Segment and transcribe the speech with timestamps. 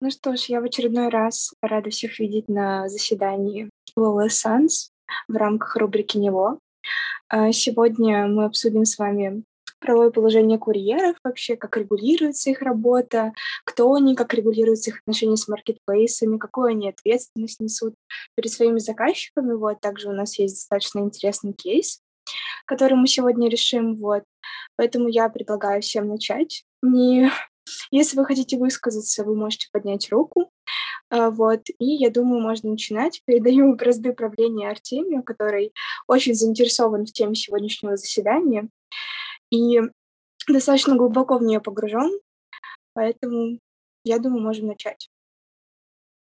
[0.00, 4.90] Ну что ж, я в очередной раз рада всех видеть на заседании Lola Sans
[5.26, 6.60] в рамках рубрики «Него».
[7.28, 9.42] А, сегодня мы обсудим с вами
[9.80, 13.32] правовое положение курьеров, вообще как регулируется их работа,
[13.64, 17.94] кто они, как регулируются их отношения с маркетплейсами, какую они ответственность несут
[18.36, 19.54] перед своими заказчиками.
[19.54, 19.80] Вот.
[19.80, 22.00] Также у нас есть достаточно интересный кейс,
[22.66, 23.96] который мы сегодня решим.
[23.96, 24.22] Вот.
[24.76, 26.62] Поэтому я предлагаю всем начать.
[26.82, 27.32] Не
[27.90, 30.50] если вы хотите высказаться, вы можете поднять руку.
[31.10, 33.22] А, вот, и я думаю, можно начинать.
[33.24, 35.72] Передаю бразды правления Артемию, который
[36.06, 38.68] очень заинтересован в теме сегодняшнего заседания
[39.50, 39.80] и
[40.46, 42.18] достаточно глубоко в нее погружен,
[42.94, 43.58] поэтому
[44.04, 45.08] я думаю, можем начать.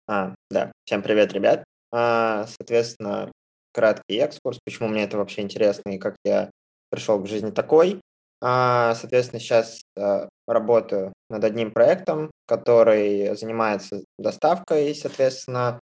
[0.07, 1.63] А, да, всем привет, ребят.
[1.91, 3.31] А, соответственно,
[3.73, 6.51] краткий экскурс, почему мне это вообще интересно и как я
[6.89, 8.01] пришел к жизни такой.
[8.41, 15.79] А, соответственно, сейчас а, работаю над одним проектом, который занимается доставкой, соответственно,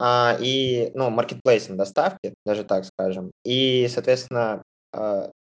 [0.00, 3.32] а, и, ну, маркетплейсом доставки, даже так скажем.
[3.44, 4.62] И, соответственно,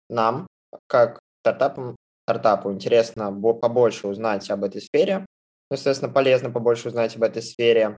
[0.09, 0.47] нам,
[0.87, 1.95] как стартапам,
[2.25, 5.25] стартапу, интересно побольше узнать об этой сфере.
[5.69, 7.97] Ну, соответственно, полезно побольше узнать об этой сфере.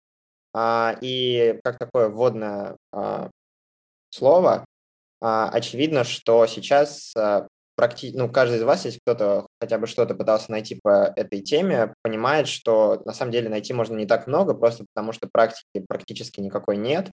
[1.02, 2.76] И как такое вводное
[4.10, 4.66] слово,
[5.20, 7.14] очевидно, что сейчас
[7.76, 8.12] практи...
[8.16, 12.48] ну, каждый из вас, если кто-то хотя бы что-то пытался найти по этой теме, понимает,
[12.48, 16.78] что на самом деле найти можно не так много, просто потому что практики практически никакой
[16.78, 17.12] нет.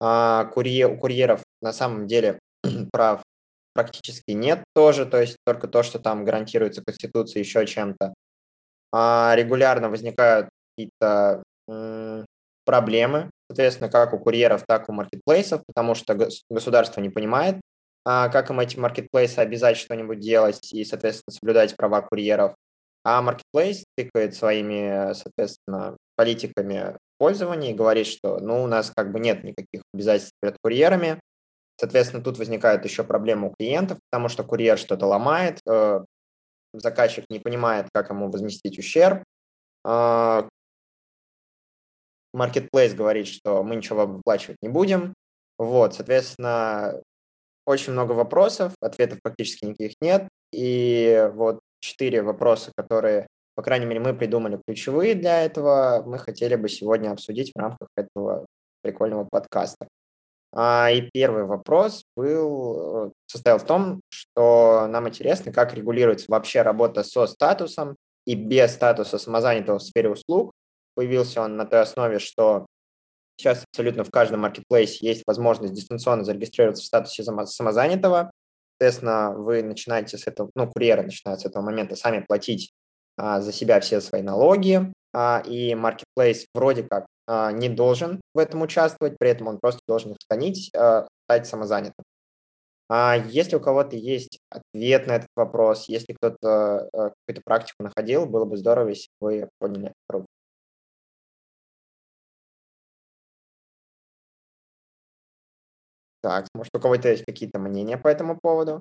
[0.00, 0.90] А курьер...
[0.92, 2.38] У курьеров на самом деле
[2.92, 3.22] прав
[3.74, 8.14] практически нет тоже, то есть только то, что там гарантируется Конституцией, еще чем-то.
[8.92, 11.42] А регулярно возникают какие-то
[12.64, 16.14] проблемы, соответственно, как у курьеров, так и у маркетплейсов, потому что
[16.48, 17.60] государство не понимает,
[18.04, 22.54] как им эти маркетплейсы обязать что-нибудь делать и, соответственно, соблюдать права курьеров.
[23.02, 29.20] А маркетплейс тыкает своими, соответственно, политиками пользования и говорит, что ну, у нас как бы
[29.20, 31.20] нет никаких обязательств перед курьерами.
[31.78, 36.04] Соответственно, тут возникает еще проблема у клиентов, потому что курьер что-то ломает, э,
[36.72, 39.22] заказчик не понимает, как ему возместить ущерб.
[39.84, 40.48] Э,
[42.32, 45.14] маркетплейс говорит, что мы ничего выплачивать не будем.
[45.58, 47.02] Вот, соответственно,
[47.66, 50.28] очень много вопросов, ответов практически никаких нет.
[50.52, 56.56] И вот четыре вопроса, которые, по крайней мере, мы придумали ключевые для этого, мы хотели
[56.56, 58.46] бы сегодня обсудить в рамках этого
[58.82, 59.88] прикольного подкаста.
[60.56, 66.62] А, и первый вопрос был, э, состоял в том, что нам интересно, как регулируется вообще
[66.62, 70.52] работа со статусом и без статуса самозанятого в сфере услуг.
[70.94, 72.66] Появился он на той основе, что
[73.36, 78.30] Сейчас абсолютно в каждом маркетплейсе есть возможность дистанционно зарегистрироваться в статусе самозанятого.
[78.78, 82.72] Соответственно, вы начинаете с этого, ну, курьеры начинают с этого момента сами платить
[83.16, 88.38] а, за себя все свои налоги, а, и маркетплейс вроде как а, не должен в
[88.38, 92.04] этом участвовать, при этом он просто должен их хранить, а, стать самозанятым.
[92.88, 98.26] А если у кого-то есть ответ на этот вопрос, если кто-то а, какую-то практику находил,
[98.26, 100.26] было бы здорово, если бы вы подняли руку.
[106.24, 108.80] Так, может, у кого-то есть какие-то мнения по этому поводу?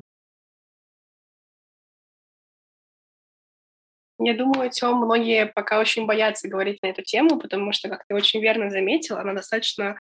[4.17, 8.15] Я думаю, Тём, многие пока очень боятся говорить на эту тему, потому что, как ты
[8.15, 9.99] очень верно заметил, она достаточно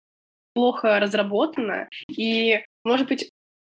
[0.52, 1.88] плохо разработана.
[2.10, 3.30] И, может быть,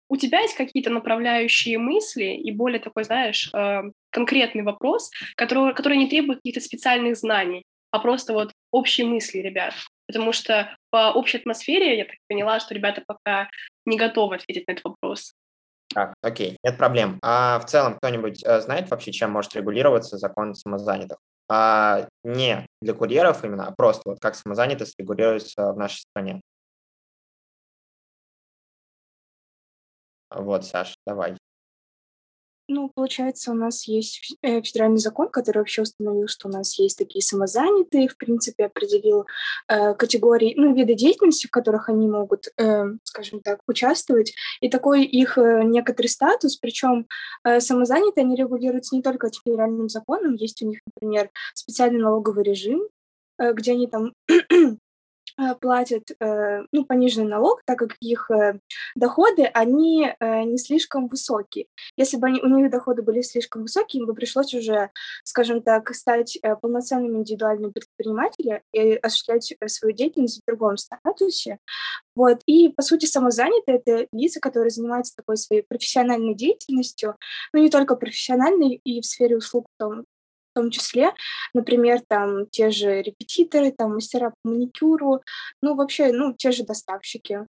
[0.09, 3.81] у тебя есть какие-то направляющие мысли и более такой, знаешь, э,
[4.11, 9.73] конкретный вопрос, который, который не требует каких-то специальных знаний, а просто вот общие мысли, ребят
[10.09, 13.47] потому что по общей атмосфере я так поняла, что ребята пока
[13.85, 15.33] не готовы ответить на этот вопрос.
[15.93, 17.19] Так, окей, нет проблем.
[17.21, 21.19] А в целом кто-нибудь э, знает вообще, чем может регулироваться закон самозанятых?
[21.47, 26.41] А, не для курьеров именно, а просто вот как самозанятость регулируется в нашей стране.
[30.31, 31.37] Вот, Саша, давай.
[32.71, 36.99] Ну, получается, у нас есть э, федеральный закон, который вообще установил, что у нас есть
[36.99, 39.25] такие самозанятые, в принципе, определил
[39.67, 45.03] э, категории, ну, виды деятельности, в которых они могут, э, скажем так, участвовать, и такой
[45.03, 47.07] их э, некоторый статус, причем
[47.43, 52.83] э, самозанятые, они регулируются не только федеральным законом, есть у них, например, специальный налоговый режим,
[53.39, 54.13] э, где они там
[55.61, 58.59] платят э, ну, пониженный налог, так как их э,
[58.95, 61.67] доходы, они не слишком высокие.
[61.97, 64.89] Если бы они, у них доходы были слишком высокие, им бы пришлось уже,
[65.23, 71.59] скажем так, стать полноценными индивидуальными предпринимателями и осуществлять свою деятельность в другом статусе.
[72.15, 72.41] Вот.
[72.45, 77.15] И, по сути, самозанятые— это лица, которые занимаются такой своей профессиональной деятельностью,
[77.53, 80.05] но не только профессиональной, и в сфере услуг в том,
[80.51, 81.11] в том числе,
[81.53, 85.21] например, там те же репетиторы, там мастера по маникюру,
[85.61, 87.45] ну, вообще, ну, те же доставщики,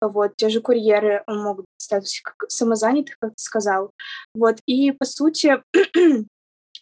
[0.00, 3.92] вот, те же курьеры могут в статусе как самозанятых, как ты сказал,
[4.34, 5.62] вот, и, по сути,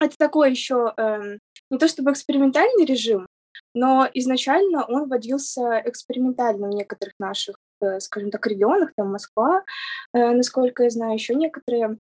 [0.00, 1.38] это такой еще э,
[1.70, 3.26] не то чтобы экспериментальный режим,
[3.74, 9.64] но изначально он вводился экспериментально в некоторых наших, э, скажем так, регионах, там Москва,
[10.12, 11.98] э, насколько я знаю, еще некоторые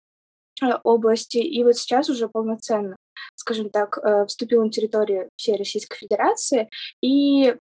[0.62, 2.96] э, области, и вот сейчас уже полноценно,
[3.40, 6.70] скажем так, э, вступил на территорию всей Российской Федерации,
[7.02, 7.56] и,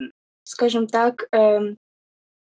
[0.44, 1.76] скажем так, э,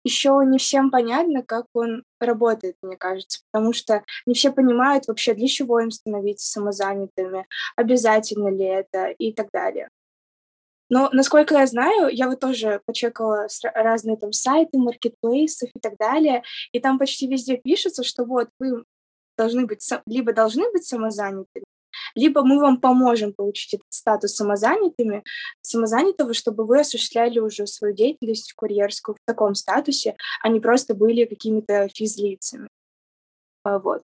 [0.04, 5.34] еще не всем понятно, как он работает, мне кажется, потому что не все понимают вообще,
[5.34, 9.88] для чего им становиться самозанятыми, обязательно ли это и так далее.
[10.88, 16.44] Но, насколько я знаю, я вот тоже почекала разные там сайты, маркетплейсов и так далее,
[16.70, 18.84] и там почти везде пишется, что вот вы
[19.36, 21.64] должны быть, либо должны быть самозанятыми,
[22.14, 25.22] либо мы вам поможем получить этот статус самозанятыми,
[25.60, 31.24] самозанятого, чтобы вы осуществляли уже свою деятельность курьерскую в таком статусе, а не просто были
[31.24, 32.68] какими-то физлицами.
[33.64, 34.02] А, вот.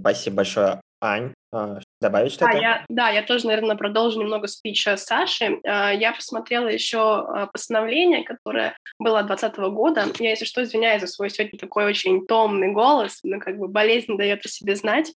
[0.00, 1.33] Спасибо большое, Ань.
[1.54, 2.50] А, добавить что-то?
[2.50, 5.60] А, я, да, я тоже, наверное, продолжу немного спича Саши.
[5.64, 10.04] А, я посмотрела еще а, постановление, которое было 2020 года.
[10.18, 14.16] Я, если что, извиняюсь за свой сегодня такой очень томный голос, но как бы болезнь
[14.16, 15.12] дает о себе знать.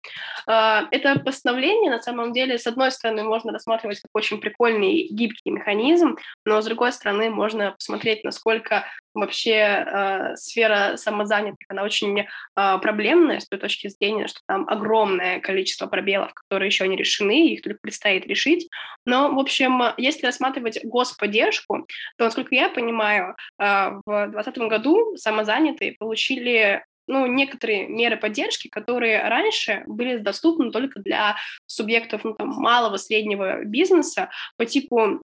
[0.46, 6.18] Это постановление, на самом деле, с одной стороны, можно рассматривать как очень прикольный гибкий механизм,
[6.46, 8.86] но с другой стороны, можно посмотреть, насколько
[9.16, 12.26] вообще э, сфера самозанятых, она очень э,
[12.56, 17.62] проблемная с той точки зрения, что там огромное количество пробелов, которые еще не решены, их
[17.62, 18.70] только предстоит решить.
[19.06, 21.86] Но, в общем, если рассматривать господдержку,
[22.18, 29.28] то, насколько я понимаю, э, в 2020 году самозанятые получили ну, некоторые меры поддержки, которые
[29.28, 31.36] раньше были доступны только для
[31.66, 35.22] субъектов ну, там, малого, среднего бизнеса по типу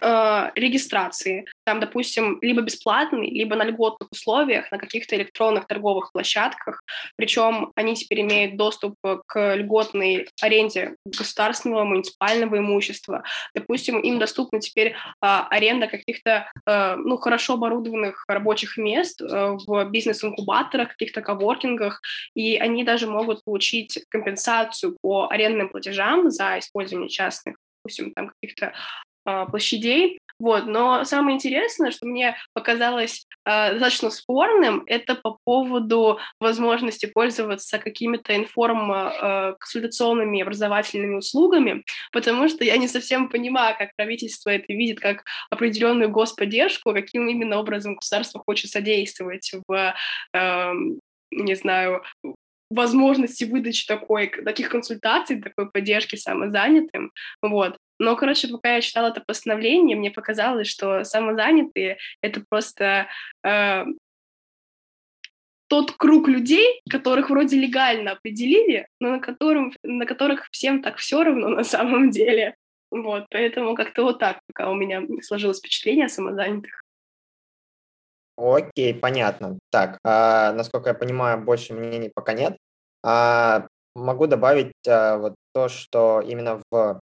[0.00, 1.46] э, регистрации.
[1.64, 6.82] Там, допустим, либо бесплатный, либо на льготных условиях на каких-то электронных торговых площадках.
[7.16, 8.94] Причем они теперь имеют доступ
[9.26, 13.22] к льготной аренде государственного, муниципального имущества.
[13.54, 19.84] Допустим, им доступна теперь э, аренда каких-то э, ну, хорошо оборудованных рабочих мест э, в
[19.90, 22.00] бизнес-инкубаторах, каких-то коворкингах,
[22.34, 28.72] и они даже могут получить компенсацию по арендным платежам за использование частных допустим, там каких-то
[29.24, 30.18] площадей.
[30.38, 30.66] Вот.
[30.66, 38.34] Но самое интересное, что мне показалось э, достаточно спорным, это по поводу возможности пользоваться какими-то
[38.36, 46.10] информ-консультационными образовательными услугами, потому что я не совсем понимаю, как правительство это видит как определенную
[46.10, 49.94] господдержку, каким именно образом государство хочет содействовать в
[50.34, 50.72] э,
[51.30, 52.02] не знаю,
[52.70, 57.12] возможности выдачи такой, таких консультаций, такой поддержки самозанятым.
[57.42, 57.76] Вот.
[57.98, 63.06] Но, короче, пока я читала это постановление, мне показалось, что самозанятые— это просто
[63.44, 63.84] э,
[65.68, 71.22] тот круг людей, которых вроде легально определили, но на, которым, на которых всем так все
[71.22, 72.56] равно на самом деле.
[72.90, 76.80] Вот, поэтому как-то вот так пока у меня сложилось впечатление о самозанятых.
[78.36, 79.58] Окей, понятно.
[79.70, 82.56] Так, а, насколько я понимаю, больше мнений пока нет.
[83.04, 87.00] А, могу добавить а, вот то, что именно в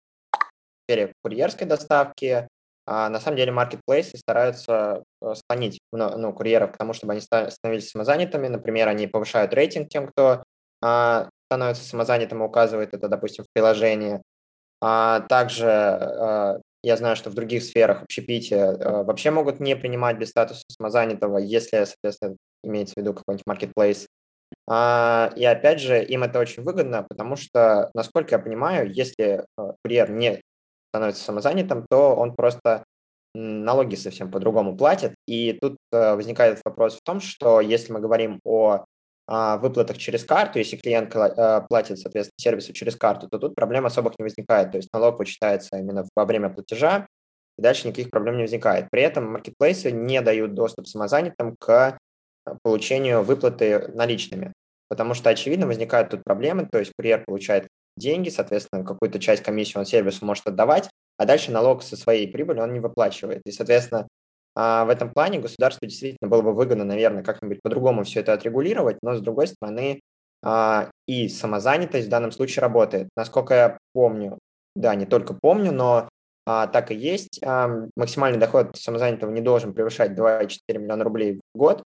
[0.84, 2.48] сфере курьерской доставки
[2.86, 7.90] а, на самом деле маркетплейсы стараются а, склонить ну, курьеров к тому, чтобы они становились
[7.90, 8.48] самозанятыми.
[8.48, 10.42] Например, они повышают рейтинг тем, кто
[10.82, 14.20] а, становится самозанятым и указывает это, допустим, в приложении.
[14.80, 20.18] А, также а, я знаю, что в других сферах общепития э, вообще могут не принимать
[20.18, 24.08] без статуса самозанятого, если, соответственно, имеется в виду какой-нибудь маркетплейс.
[24.68, 29.72] А, и опять же, им это очень выгодно, потому что, насколько я понимаю, если э,
[29.84, 30.40] курьер не
[30.92, 32.84] становится самозанятым, то он просто
[33.34, 35.14] налоги совсем по-другому платит.
[35.26, 38.84] И тут э, возникает вопрос в том, что если мы говорим о
[39.26, 43.86] а, выплатах через карту, если клиент э, платит, соответственно, сервису через карту, то тут проблем
[43.86, 44.72] особых не возникает.
[44.72, 47.06] То есть налог вычитается именно во время платежа,
[47.56, 48.90] и дальше никаких проблем не возникает.
[48.90, 51.98] При этом маркетплейсы не дают доступ самозанятым к
[52.46, 54.52] э, получению выплаты наличными,
[54.88, 59.78] потому что, очевидно, возникают тут проблемы, то есть курьер получает деньги, соответственно, какую-то часть комиссии
[59.78, 63.42] он сервису может отдавать, а дальше налог со своей прибыли он не выплачивает.
[63.44, 64.08] И, соответственно,
[64.54, 68.98] а в этом плане государству действительно было бы выгодно, наверное, как-нибудь по-другому все это отрегулировать,
[69.02, 70.00] но, с другой стороны,
[70.44, 73.08] а, и самозанятость в данном случае работает.
[73.16, 74.38] Насколько я помню,
[74.74, 76.08] да, не только помню, но
[76.44, 77.40] а, так и есть.
[77.96, 81.82] Максимальный доход самозанятого не должен превышать 2,4 миллиона рублей в год.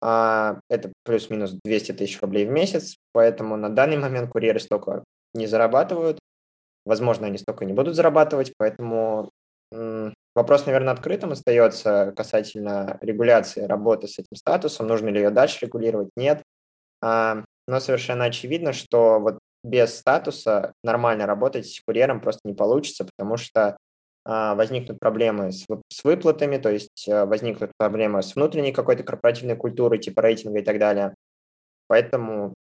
[0.00, 5.02] Это плюс-минус 200 тысяч рублей в месяц, поэтому на данный момент курьеры столько
[5.38, 6.18] не зарабатывают.
[6.84, 9.30] возможно, они столько не будут зарабатывать, поэтому
[10.34, 16.10] вопрос, наверное, открытым остается касательно регуляции работы с этим статусом, нужно ли ее дальше регулировать,
[16.16, 16.42] нет.
[17.02, 23.04] А, но совершенно очевидно, что вот без статуса нормально работать с курьером просто не получится,
[23.04, 23.76] потому что
[24.24, 25.66] а, возникнут проблемы с,
[26.04, 30.78] выплатами, то есть а, возникнут проблемы с внутренней какой-то корпоративной культурой, типа рейтинга и так
[30.78, 31.14] далее.
[31.86, 32.54] Поэтому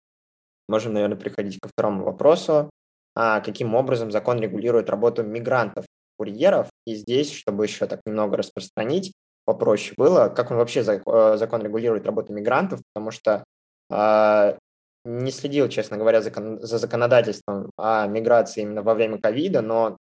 [0.69, 2.71] можем, наверное, приходить ко второму вопросу.
[3.15, 5.87] А каким образом закон регулирует работу мигрантов,
[6.19, 6.69] курьеров?
[6.87, 9.13] И здесь, чтобы еще так немного распространить,
[9.45, 13.45] попроще было, как он вообще э, закон регулирует работу мигрантов, потому что
[13.91, 14.59] э,
[15.05, 19.97] не следил, честно говоря, за законодательством о миграции именно во время ковида, но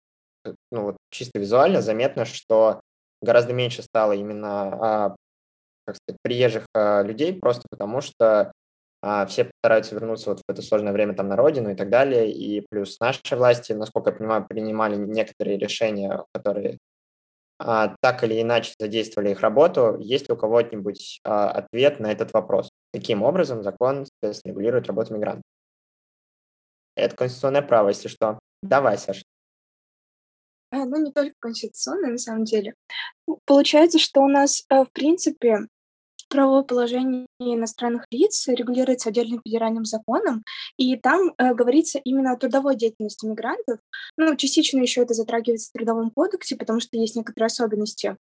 [0.72, 2.82] ну, вот, чисто визуально заметно, что
[3.22, 5.15] гораздо меньше стало именно а,
[5.86, 8.51] как сказать, приезжих а, людей, просто потому что
[9.28, 12.32] все стараются вернуться вот в это сложное время там на родину и так далее.
[12.32, 16.78] И плюс наши власти, насколько я понимаю, принимали некоторые решения, которые
[17.60, 19.98] а, так или иначе задействовали их работу.
[20.00, 22.70] Есть ли у кого-нибудь а, ответ на этот вопрос?
[22.94, 25.44] Каким образом закон, регулирует работу мигрантов?
[26.96, 28.40] Это конституционное право, если что.
[28.62, 29.24] Давай, Саша.
[30.72, 32.74] А, ну, не только конституционное, на самом деле.
[33.46, 35.68] Получается, что у нас, э, в принципе,
[36.34, 40.44] правовое положение иностранных лиц регулируется отдельным федеральным законом,
[40.78, 43.80] и там э, говорится именно о трудовой деятельности мигрантов.
[44.18, 48.18] Ну, частично еще это затрагивается в Трудовом кодексе, потому что есть некоторые особенности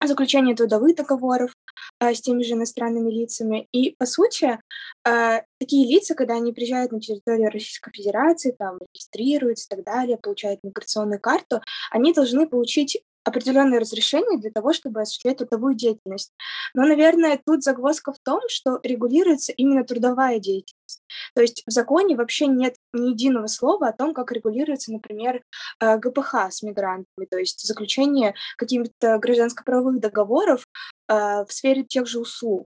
[0.00, 1.52] заключения трудовых договоров
[2.00, 3.68] э, с теми же иностранными лицами.
[3.72, 4.60] И, по сути,
[5.04, 10.16] э, такие лица, когда они приезжают на территорию Российской Федерации, там регистрируются и так далее,
[10.16, 16.32] получают миграционную карту, они должны получить определенные разрешения для того, чтобы осуществлять трудовую деятельность.
[16.74, 21.02] Но, наверное, тут загвоздка в том, что регулируется именно трудовая деятельность.
[21.34, 25.42] То есть в законе вообще нет ни единого слова о том, как регулируется, например,
[25.80, 30.66] э, ГПХ с мигрантами, то есть заключение каких-то гражданско-правовых договоров
[31.08, 32.66] э, в сфере тех же услуг.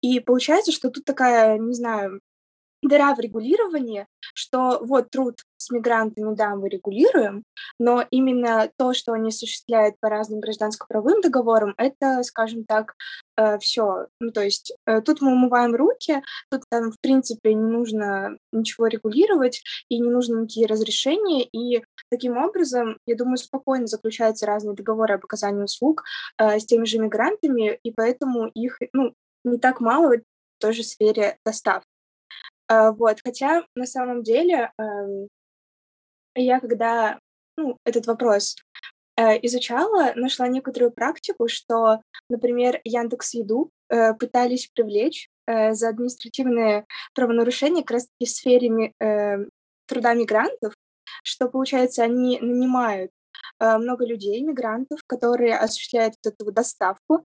[0.00, 2.20] И получается, что тут такая, не знаю,
[2.88, 7.44] дыра в регулировании, что вот труд с мигрантами, да, мы регулируем,
[7.78, 12.94] но именно то, что они осуществляют по разным гражданско-правовым договорам, это, скажем так,
[13.36, 14.06] э, все.
[14.20, 18.86] Ну, то есть э, тут мы умываем руки, тут там, в принципе, не нужно ничего
[18.86, 25.14] регулировать, и не нужно никакие разрешения, и таким образом, я думаю, спокойно заключаются разные договоры
[25.14, 26.04] об оказании услуг
[26.38, 29.14] э, с теми же мигрантами, и поэтому их, ну,
[29.44, 30.20] не так мало в
[30.58, 31.83] той же сфере доставки.
[32.68, 35.28] А, вот, хотя на самом деле эм,
[36.34, 37.18] я когда
[37.56, 38.56] ну, этот вопрос
[39.16, 46.86] э, изучала, нашла некоторую практику, что, например, Яндекс Еду э, пытались привлечь э, за административные
[47.14, 48.92] правонарушения как раз-таки в сфере
[49.86, 50.72] труда мигрантов,
[51.22, 53.10] что, получается, они нанимают
[53.60, 57.24] много людей, мигрантов, которые осуществляют эту доставку,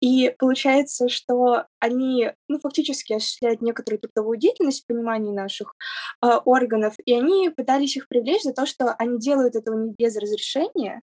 [0.00, 5.74] и получается, что они, ну, фактически осуществляют некоторую трудовую деятельность в понимании наших
[6.22, 10.16] э, органов, и они пытались их привлечь за то, что они делают этого не без
[10.16, 11.00] разрешения,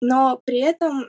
[0.00, 1.08] но при этом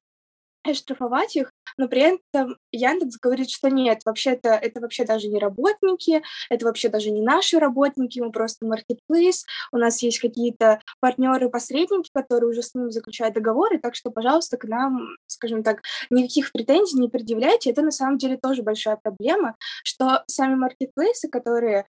[0.74, 6.22] штрафовать их, но при этом Яндекс говорит, что нет, вообще-то это вообще даже не работники,
[6.50, 12.52] это вообще даже не наши работники, мы просто marketplace, у нас есть какие-то партнеры-посредники, которые
[12.52, 17.10] уже с ними заключают договоры, так что, пожалуйста, к нам, скажем так, никаких претензий не
[17.10, 17.72] предъявляйте.
[17.72, 21.86] Это на самом деле тоже большая проблема, что сами маркетплейсы, которые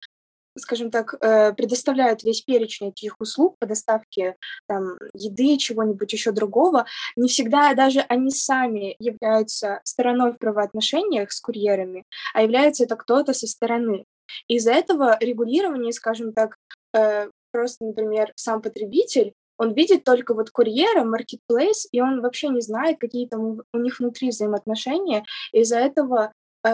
[0.60, 4.36] скажем так, э, предоставляют весь перечень этих услуг по доставке
[4.68, 6.86] там, еды, чего-нибудь еще другого,
[7.16, 13.34] не всегда даже они сами являются стороной в правоотношениях с курьерами, а является это кто-то
[13.34, 14.06] со стороны.
[14.48, 16.56] Из-за этого регулирование, скажем так,
[16.94, 22.62] э, просто, например, сам потребитель, он видит только вот курьера, маркетплейс, и он вообще не
[22.62, 25.26] знает, какие там у них внутри взаимоотношения.
[25.52, 26.32] Из-за этого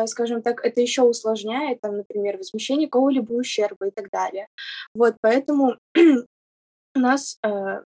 [0.07, 4.47] скажем так, это еще усложняет, там, например, возмещение какого-либо ущерба и так далее.
[4.93, 7.83] Вот, поэтому у нас э,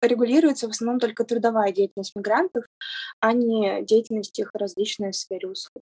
[0.00, 2.64] регулируется в основном только трудовая деятельность мигрантов,
[3.20, 5.82] а не деятельность их различная в сфере услуг.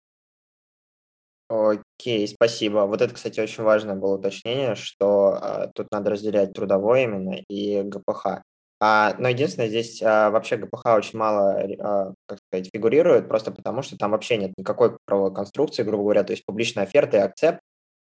[1.50, 2.80] Окей, спасибо.
[2.80, 7.84] Вот это, кстати, очень важное было уточнение, что э, тут надо разделять трудовой именно и
[7.84, 8.42] ГПХ.
[8.80, 13.82] А, но единственное, здесь а, вообще ГПХ очень мало, а, как сказать, фигурирует, просто потому
[13.82, 17.60] что там вообще нет никакой правовой конструкции, грубо говоря, то есть публичная оферта и акцепт,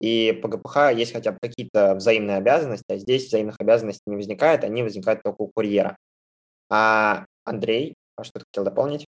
[0.01, 4.63] и по ГПХ есть хотя бы какие-то взаимные обязанности, а здесь взаимных обязанностей не возникает,
[4.63, 5.97] они возникают только у курьера.
[6.69, 9.05] А Андрей, а что ты хотел дополнить?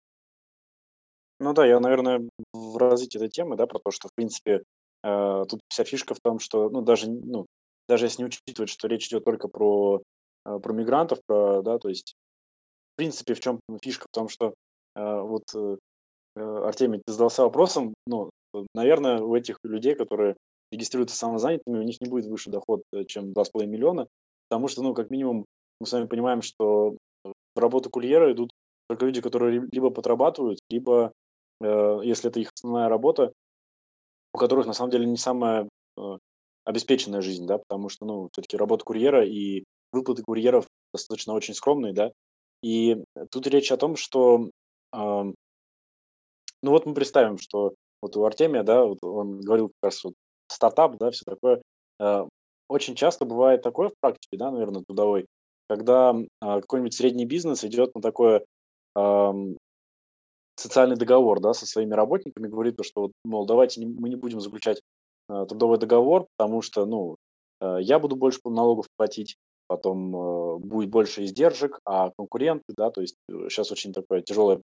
[1.40, 4.64] Ну да, я, наверное, в развитии этой темы, да, про то, что, в принципе,
[5.04, 7.46] э, тут вся фишка в том, что, ну, даже, ну,
[7.88, 10.02] даже если не учитывать, что речь идет только про
[10.62, 12.16] про мигрантов, про, да, то есть,
[12.94, 14.54] в принципе, в чем фишка, потому что
[14.96, 15.78] э, вот э,
[16.36, 18.30] Артемий, ты задался вопросом, ну,
[18.74, 20.36] наверное, у этих людей, которые
[20.72, 24.08] регистрируются самозанятыми, у них не будет выше доход, чем 2,5 миллиона,
[24.50, 25.46] потому что, ну, как минимум,
[25.80, 28.52] мы с вами понимаем, что в работу курьера идут
[28.88, 31.12] только люди, которые либо подрабатывают, либо,
[31.62, 33.34] э, если это их основная работа,
[34.34, 36.18] у которых на самом деле не самая э,
[36.64, 39.64] обеспеченная жизнь, да, потому что, ну, все-таки работа курьера и
[39.98, 42.12] выплаты курьеров достаточно очень скромные, да,
[42.64, 44.50] и тут речь о том, что,
[44.94, 45.34] э, ну
[46.64, 50.14] вот мы представим, что вот у Артемия, да, вот он говорил как раз вот
[50.48, 51.62] стартап, да, все такое,
[52.00, 52.28] э,
[52.70, 55.26] очень часто бывает такое в практике, да, наверное, трудовой,
[55.70, 58.44] когда э, какой-нибудь средний бизнес идет на такое
[58.96, 59.34] э,
[60.56, 64.42] социальный договор, да, со своими работниками, говорит, что, вот, мол, давайте не, мы не будем
[64.42, 64.82] заключать
[65.30, 67.18] Э, трудовой договор, потому что, ну,
[67.60, 69.36] э, я буду больше налогов платить,
[69.68, 73.16] потом э, будет больше издержек, а конкуренты, да, то есть
[73.50, 74.62] сейчас очень такое тяжелое,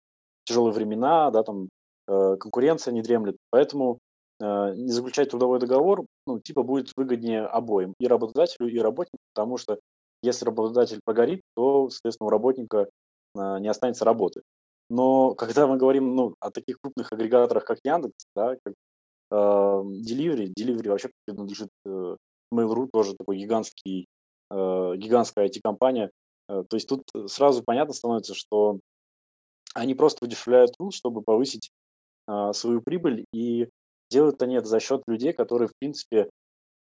[0.45, 1.69] тяжелые времена, да, там
[2.07, 3.99] конкуренция не дремлет, поэтому
[4.41, 9.79] не заключать трудовой договор, ну, типа будет выгоднее обоим, и работодателю, и работнику, потому что
[10.23, 12.89] если работодатель прогорит, то, соответственно, у работника
[13.35, 14.41] не останется работы.
[14.89, 18.73] Но когда мы говорим ну, о таких крупных агрегаторах, как Яндекс, да, как
[19.31, 20.53] Delivery.
[20.55, 22.17] Delivery вообще принадлежит э,
[22.53, 24.07] Mail.ru, тоже такой гигантский, э,
[24.51, 26.11] гигантская IT-компания.
[26.49, 28.81] Э, то есть тут сразу понятно становится, что
[29.75, 31.71] они просто удешевляют труд, чтобы повысить
[32.27, 33.69] а, свою прибыль, и
[34.11, 36.31] делают они это за счет людей, которые, в принципе,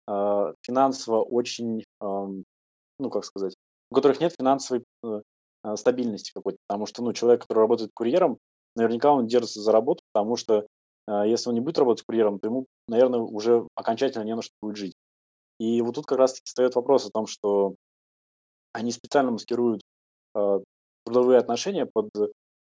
[0.06, 3.54] а, финансово очень, ну, как сказать,
[3.90, 8.38] у которых нет финансовой а, стабильности какой-то, потому что, ну, человек, который работает курьером,
[8.76, 10.66] наверняка он держится за работу, потому что
[11.08, 14.76] если он не будет работать курьером, то ему, наверное, уже окончательно не на что будет
[14.76, 14.94] жить.
[15.58, 17.74] И вот тут как раз-таки встает вопрос о том, что
[18.72, 19.82] они специально маскируют
[20.34, 20.60] э,
[21.04, 22.10] трудовые отношения под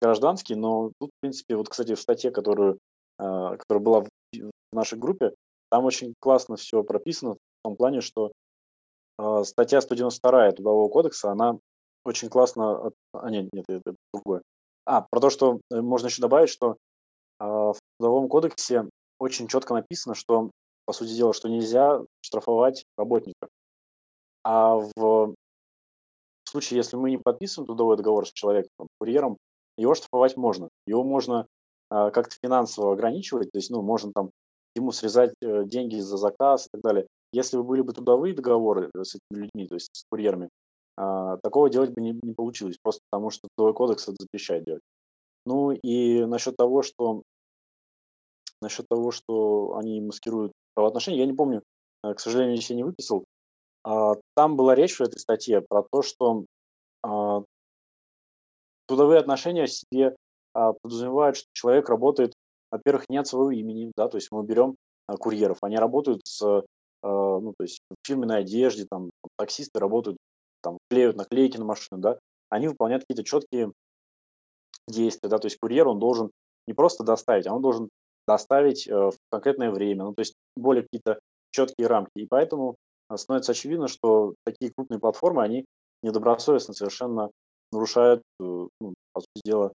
[0.01, 2.79] гражданские, но тут, в принципе, вот, кстати, в статье, которую,
[3.19, 5.35] э, которая была в, в нашей группе,
[5.71, 8.31] там очень классно все прописано в том плане, что
[9.19, 11.59] э, статья 192 Трудового кодекса, она
[12.05, 12.87] очень классно...
[12.87, 12.95] От...
[13.13, 14.43] А, нет, нет, это другое.
[14.85, 16.77] А, про то, что можно еще добавить, что
[17.39, 20.51] а, в Трудовом кодексе очень четко написано, что,
[20.87, 23.49] по сути дела, что нельзя штрафовать работника.
[24.43, 25.35] А в
[26.45, 29.39] случае, если мы не подписываем трудовой договор с человеком, курьером,
[29.77, 30.69] его штрафовать можно.
[30.87, 31.47] Его можно
[31.91, 34.31] а, как-то финансово ограничивать, то есть, ну, можно там
[34.77, 37.07] ему срезать э, деньги за заказ и так далее.
[37.33, 40.49] Если бы были бы трудовые договоры с этими людьми, то есть с курьерами,
[40.97, 44.83] а, такого делать бы не, не получилось, просто потому что трудовой кодекс это запрещает делать.
[45.47, 47.23] Ну и насчет того, что
[48.61, 51.63] насчет того, что они маскируют правоотношения, я не помню,
[52.03, 53.25] э, к сожалению, я не выписал.
[53.85, 56.47] А, там была речь в этой статье про то, что
[57.03, 57.43] а,
[58.87, 60.17] трудовые отношения себе
[60.55, 62.33] а, подразумевают, что человек работает,
[62.71, 66.41] во-первых, не от своего имени, да, то есть мы берем курьеров, они работают с,
[67.03, 70.17] ну, то есть в фирменной одежде, там, таксисты работают,
[70.63, 73.71] там, клеют наклейки на машину, да, они выполняют какие-то четкие
[74.89, 76.31] действия, да, то есть курьер, он должен
[76.67, 77.91] не просто доставить, а он должен
[78.27, 81.19] доставить э, в конкретное время, ну, то есть более какие-то
[81.51, 82.11] четкие рамки.
[82.17, 82.77] И поэтому
[83.11, 85.65] э, становится очевидно, что такие крупные платформы, они
[86.03, 87.31] недобросовестно совершенно
[87.73, 89.73] нарушают, э, ну, по сути дела,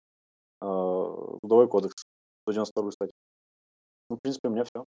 [0.58, 2.02] трудовой кодекс,
[2.44, 3.12] 192 статью.
[4.08, 4.84] Ну, в принципе, у меня все.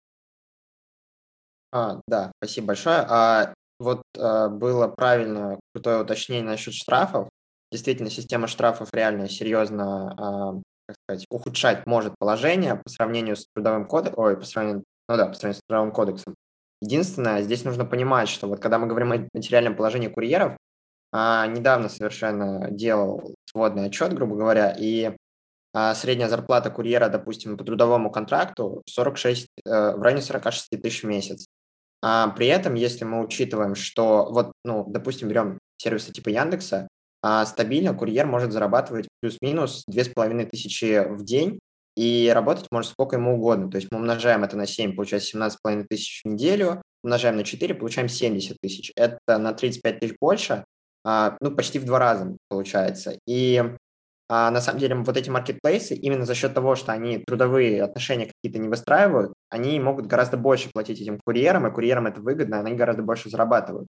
[1.72, 2.98] А, да, спасибо большое.
[3.10, 7.30] А вот а, было правильно крутое уточнение насчет штрафов
[7.76, 13.88] действительно система штрафов реально серьезно, а, как сказать, ухудшать может положение по сравнению с трудовым
[13.88, 16.36] кодексом, ой, по сравнению, ну да, по сравнению с трудовым кодексом.
[16.82, 20.58] Единственное, здесь нужно понимать, что вот когда мы говорим о материальном положении курьеров,
[21.12, 25.16] а, недавно совершенно делал сводный отчет, грубо говоря, и
[25.74, 31.08] а, средняя зарплата курьера, допустим, по трудовому контракту 46, э, в районе 46 тысяч в
[31.08, 31.48] месяц.
[32.02, 36.88] А при этом, если мы учитываем, что вот, ну, допустим, берем сервисы типа Яндекса,
[37.28, 41.58] а стабильно курьер может зарабатывать плюс-минус 2500 в день
[41.98, 43.72] и работать может сколько ему угодно.
[43.72, 47.74] То есть мы умножаем это на 7, получается 17 тысяч в неделю, умножаем на 4,
[47.74, 48.92] получаем 70 тысяч.
[48.96, 50.66] Это на 35 тысяч больше,
[51.04, 53.18] а, ну, почти в два раза получается.
[53.26, 53.74] И
[54.30, 58.28] а, на самом деле вот эти маркетплейсы, именно за счет того, что они трудовые отношения
[58.28, 62.76] какие-то не выстраивают, они могут гораздо больше платить этим курьерам, и курьерам это выгодно, они
[62.76, 63.88] гораздо больше зарабатывают.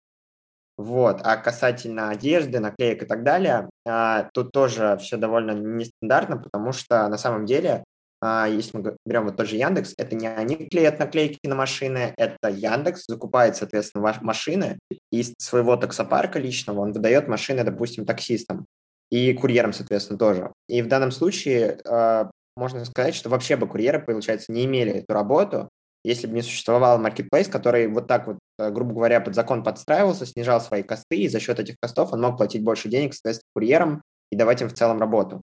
[0.81, 1.21] Вот.
[1.25, 7.07] А касательно одежды, наклеек и так далее, а, тут тоже все довольно нестандартно, потому что
[7.09, 7.85] на самом деле
[8.23, 12.15] а, если мы берем вот тот же Яндекс, это не они клеят наклейки на машины,
[12.17, 14.79] это Яндекс закупает, соответственно, ваши машины,
[15.13, 18.65] из своего таксопарка личного он выдает машины, допустим, таксистам
[19.11, 20.51] и курьерам, соответственно, тоже.
[20.67, 25.13] И в данном случае а, можно сказать, что вообще бы курьеры, получается, не имели эту
[25.13, 25.69] работу,
[26.05, 30.27] если бы не существовал marketplace, который вот так вот, э, грубо говоря, под закон подстраивался,
[30.27, 34.03] снижал свои косты, и за счет этих костов он мог платить больше денег, соответственно, курьерам
[34.31, 35.43] и давать им в целом работу.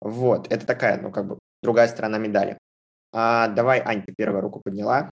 [0.00, 2.58] Вот, это такая, ну, как бы, другая сторона медали.
[3.12, 5.10] А, давай, Ань, ты первую руку подняла.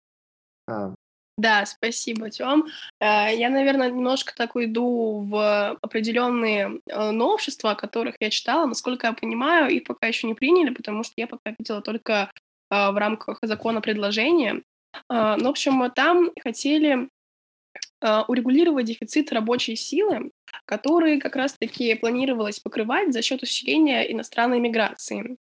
[0.69, 0.95] А.
[1.39, 2.67] Да, спасибо, Тём.
[3.01, 8.67] Э, я, наверное, немножко так уйду в определенные э, новшества, о которых я читала.
[8.67, 12.31] Насколько я понимаю, их пока еще не приняли, потому что я пока видела только
[12.73, 14.63] в рамках закона предложения.
[15.11, 17.09] Ну, в общем, там хотели
[18.01, 20.31] урегулировать дефицит рабочей силы,
[20.65, 25.37] который как раз-таки планировалось покрывать за счет усиления иностранной миграции.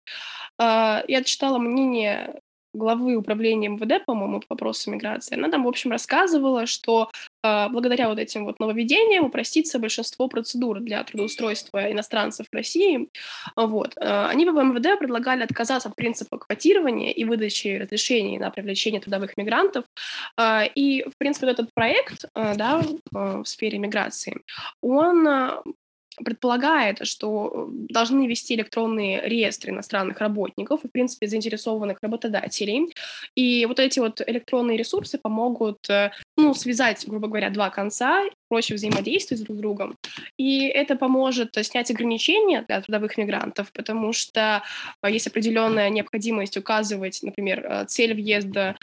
[0.58, 2.40] Я читала мнение
[2.74, 7.10] главы управления МВД, по-моему, по вопросам миграции, она там, в общем, рассказывала, что
[7.42, 13.08] благодаря вот этим вот нововведениям упростится большинство процедур для трудоустройства иностранцев в России.
[13.56, 13.94] Вот.
[13.96, 19.36] Э, они в МВД предлагали отказаться от принципа квотирования и выдачи разрешений на привлечение трудовых
[19.36, 19.84] мигрантов.
[20.38, 24.36] Э, и, в принципе, вот этот проект да, в сфере миграции,
[24.80, 25.26] он
[26.24, 32.92] предполагает, что э, должны вести электронные реестры иностранных работников и, в принципе, заинтересованных работодателей.
[33.34, 38.74] И вот эти вот электронные ресурсы помогут, э, ну, связать, грубо говоря, два конца, проще
[38.74, 39.94] взаимодействовать друг с другом.
[40.36, 44.62] И это поможет снять ограничения для трудовых мигрантов, потому что
[45.02, 48.76] э, есть определенная необходимость указывать, например, цель въезда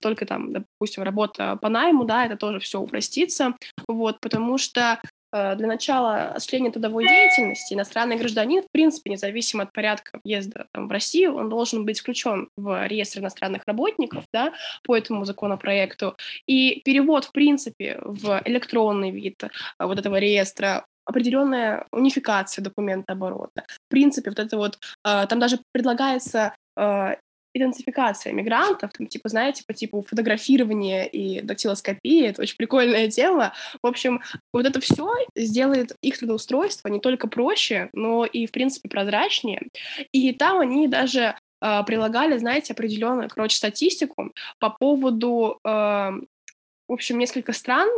[0.00, 3.54] только там, допустим, работа по найму, да, это тоже все упростится,
[3.88, 9.72] вот, потому что Э, для начала осуществления трудовой деятельности иностранный гражданин, в принципе, независимо от
[9.72, 14.52] порядка въезда там, в Россию, он должен быть включен в реестр иностранных работников да,
[14.84, 16.16] по этому законопроекту.
[16.46, 23.64] И перевод, в принципе, в электронный вид э, вот этого реестра определенная унификация документа оборота.
[23.68, 26.54] В принципе, вот это вот, э, там даже предлагается
[27.54, 33.52] идентификация мигрантов, там, типа, знаете, по типу фотографирования и дактилоскопии, это очень прикольная тема.
[33.82, 38.88] В общем, вот это все сделает их трудоустройство не только проще, но и, в принципе,
[38.88, 39.68] прозрачнее.
[40.12, 47.18] И там они даже э, прилагали, знаете, определенную, короче, статистику по поводу, э, в общем,
[47.18, 47.88] несколько стран,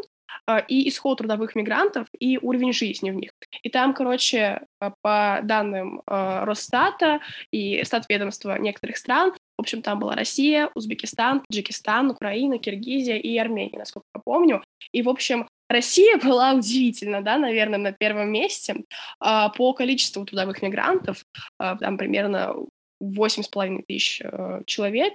[0.69, 3.31] и исход трудовых мигрантов, и уровень жизни в них.
[3.63, 4.63] И там, короче,
[5.01, 12.59] по данным Росстата и статведомства некоторых стран, в общем, там была Россия, Узбекистан, Таджикистан, Украина,
[12.59, 14.63] Киргизия и Армения, насколько я помню.
[14.93, 18.85] И, в общем, Россия была удивительно, да, наверное, на первом месте
[19.21, 21.25] а, по количеству трудовых мигрантов,
[21.59, 22.55] а, там примерно
[23.03, 25.15] 8,5 тысяч э, человек,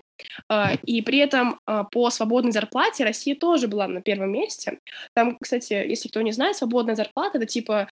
[0.49, 4.79] э, и при этом э, по свободной зарплате Россия тоже была на первом месте.
[5.15, 7.89] Там, кстати, если кто не знает, свободная зарплата— это типа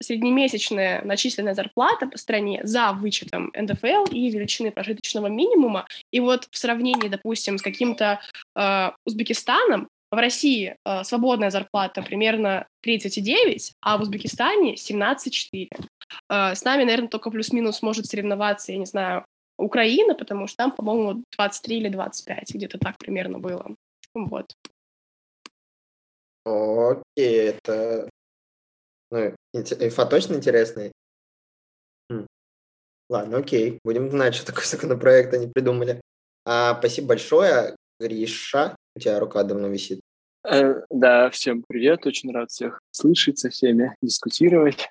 [0.00, 5.86] среднемесячная начисленная зарплата по стране за вычетом НДФЛ и величины прожиточного минимума.
[6.10, 8.20] И вот в сравнении, допустим, с каким-то
[8.54, 15.68] э, Узбекистаном, в России э, свободная зарплата примерно 39, а в Узбекистане 17,4.
[16.30, 19.24] Э, с нами, наверное, только плюс-минус может соревноваться, я не знаю,
[19.58, 23.74] Украина, потому что там, по-моему, 23 или 25, где-то так примерно было.
[24.14, 24.54] Вот.
[26.44, 28.08] Окей, это
[29.10, 30.92] ну, инфа точно интересная?
[32.10, 32.26] Хм.
[33.08, 33.78] Ладно, окей.
[33.84, 36.00] Будем знать, что такой законопроект они придумали.
[36.44, 37.76] А, спасибо большое.
[38.00, 40.00] Гриша, у тебя рука давно висит.
[40.48, 42.06] Э, да, всем привет.
[42.06, 44.88] Очень рад всех слышать, со всеми дискутировать.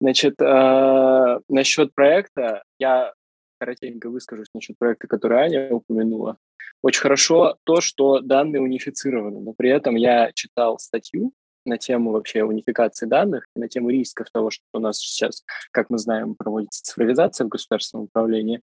[0.00, 3.12] Значит, э, насчет проекта, я
[3.58, 6.36] коротенько выскажусь насчет проекта, который Аня упомянула.
[6.82, 11.32] Очень хорошо то, что данные унифицированы, но при этом я читал статью
[11.64, 15.98] на тему вообще унификации данных, на тему рисков того, что у нас сейчас, как мы
[15.98, 18.60] знаем, проводится цифровизация в государственном управлении,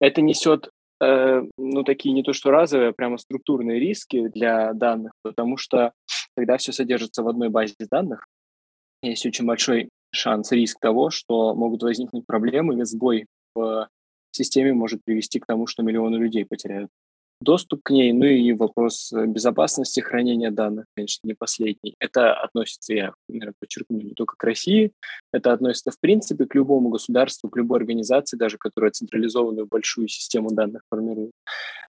[0.00, 0.70] это несет
[1.00, 5.92] э, ну, такие не то что разовые, а прямо структурные риски для данных, потому что
[6.36, 8.26] когда все содержится в одной базе данных,
[9.02, 13.88] есть очень большой шанс, риск того, что могут возникнуть проблемы, и сбой в
[14.30, 16.90] системе может привести к тому, что миллионы людей потеряют
[17.40, 21.94] доступ к ней, ну и вопрос э, безопасности хранения данных, конечно, не последний.
[21.98, 24.92] Это относится, я наверное, подчеркну, не только к России,
[25.32, 30.50] это относится в принципе к любому государству, к любой организации, даже которая централизованную большую систему
[30.50, 31.32] данных формирует.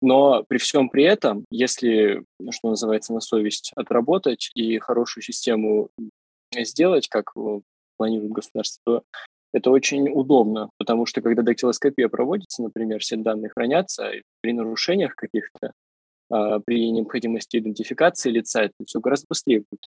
[0.00, 5.88] Но при всем при этом, если, ну, что называется, на совесть отработать и хорошую систему
[6.54, 7.32] сделать, как
[7.96, 9.02] планирует государство, то
[9.52, 15.72] Это очень удобно, потому что когда дактилоскопия проводится, например, все данные хранятся, при нарушениях каких-то,
[16.30, 19.86] а, при необходимости идентификации лица, это все гораздо быстрее будет.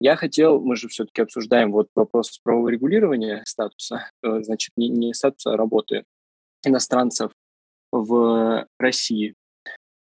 [0.00, 5.14] Я хотел, мы же все-таки обсуждаем вот вопрос правового регулирования статуса, э, значит, не, не
[5.14, 6.04] статуса, а работы
[6.64, 7.30] иностранцев
[7.92, 9.34] в России.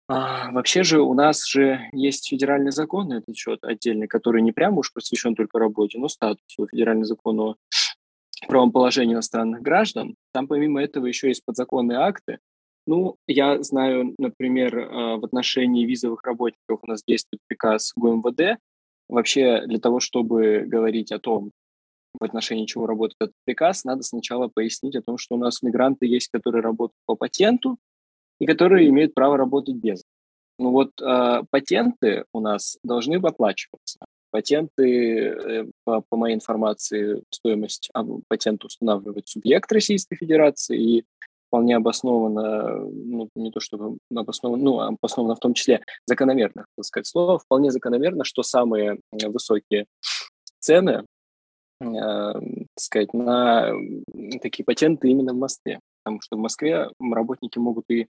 [0.09, 4.50] А, вообще же у нас же есть федеральный закон на этот счет отдельный, который не
[4.50, 6.66] прямо уж посвящен только работе, но статусу.
[6.66, 7.57] Федеральный закон о
[8.46, 10.14] правом положении иностранных граждан.
[10.33, 12.38] Там помимо этого еще есть подзаконные акты.
[12.87, 18.59] Ну, я знаю, например, э, в отношении визовых работников у нас действует приказ ГУМВД.
[19.09, 21.50] Вообще для того, чтобы говорить о том,
[22.18, 26.07] в отношении чего работает этот приказ, надо сначала пояснить о том, что у нас мигранты
[26.07, 27.79] есть, которые работают по патенту
[28.40, 30.03] и которые имеют право работать без.
[30.59, 34.00] Ну вот э, патенты у нас должны оплачиваться.
[34.31, 37.90] Патенты, э, по, по моей информации, стоимость
[38.29, 41.05] патента устанавливает субъект Российской Федерации, и
[41.51, 47.07] вполне обоснованно, ну, не то чтобы обоснованно, ну, обоснованно в том числе закономерно, так сказать,
[47.09, 49.87] слово, вполне закономерно, что самые высокие
[50.61, 51.05] цены,
[51.81, 52.33] э,
[52.79, 53.73] сказать, на
[54.40, 58.07] такие патенты именно в Москве, потому что в Москве работники могут и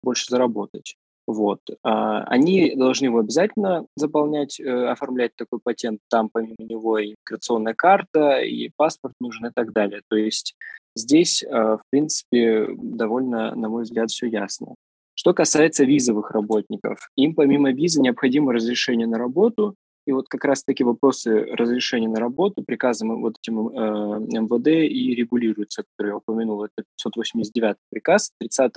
[0.00, 0.94] больше заработать.
[1.26, 1.60] Вот.
[1.82, 6.00] А, они должны его обязательно заполнять, э, оформлять такой патент.
[6.10, 10.02] Там помимо него и миграционная карта, и паспорт нужен и так далее.
[10.08, 10.54] То есть
[10.94, 14.74] здесь, э, в принципе, довольно, на мой взгляд, все ясно.
[15.14, 20.84] Что касается визовых работников, им помимо визы необходимо разрешение на работу, и вот как раз-таки
[20.84, 26.84] вопросы разрешения на работу приказом вот этим э, МВД и регулируются, который я упомянул, это
[27.02, 28.72] 589 приказ 30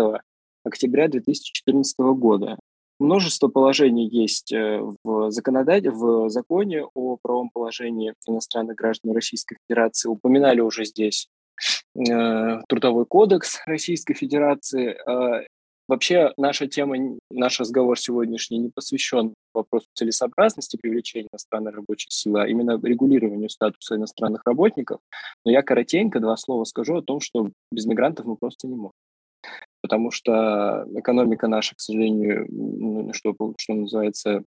[0.68, 2.58] октября 2014 года.
[3.00, 10.10] Множество положений есть э, в, законодатель, в законе о правом положении иностранных граждан Российской Федерации.
[10.10, 11.28] Упоминали уже здесь
[11.96, 14.98] э, Трудовой кодекс Российской Федерации.
[15.08, 15.46] Э,
[15.88, 16.96] вообще наша тема,
[17.30, 23.96] наш разговор сегодняшний не посвящен вопросу целесообразности привлечения иностранной рабочей силы, а именно регулированию статуса
[23.96, 25.02] иностранных работников.
[25.46, 28.94] Но я коротенько два слова скажу о том, что без мигрантов мы просто не можем
[29.88, 34.44] потому что экономика наша, к сожалению, что, что называется,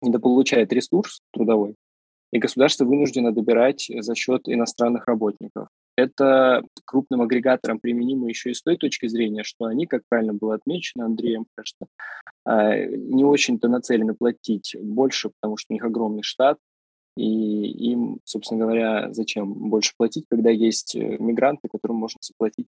[0.00, 1.74] недополучает ресурс трудовой,
[2.32, 5.66] и государство вынуждено добирать за счет иностранных работников.
[5.96, 10.54] Это крупным агрегаторам применимо еще и с той точки зрения, что они, как правильно было
[10.54, 11.86] отмечено Андреем, кажется,
[12.44, 16.58] а, не очень-то нацелены платить больше, потому что у них огромный штат,
[17.16, 22.68] и им, собственно говоря, зачем больше платить, когда есть э, мигранты, которым можно заплатить.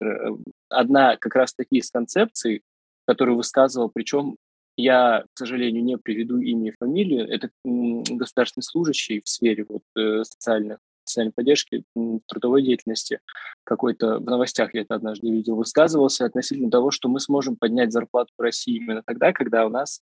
[0.00, 0.30] Э,
[0.70, 2.62] одна как раз таки из концепций,
[3.06, 4.36] которую высказывал, причем
[4.76, 10.24] я, к сожалению, не приведу имя и фамилию, это государственный служащий в сфере вот, э,
[10.24, 11.84] социальных, социальной поддержки,
[12.26, 13.20] трудовой деятельности,
[13.64, 18.32] какой-то в новостях я это однажды видел, высказывался относительно того, что мы сможем поднять зарплату
[18.38, 20.00] в России именно тогда, когда у нас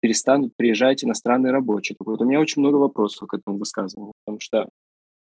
[0.00, 1.96] перестанут приезжать иностранные рабочие.
[1.98, 4.68] Вот у меня очень много вопросов к этому высказыванию, потому что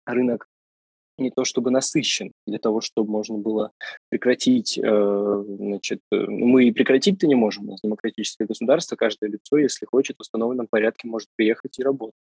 [0.06, 0.46] рынок
[1.18, 3.72] не то чтобы насыщен для того, чтобы можно было
[4.08, 9.30] прекратить, э, значит, э, ну, мы и прекратить-то не можем, у нас демократическое государство, каждое
[9.30, 12.14] лицо, если хочет, в установленном порядке может приехать и работать.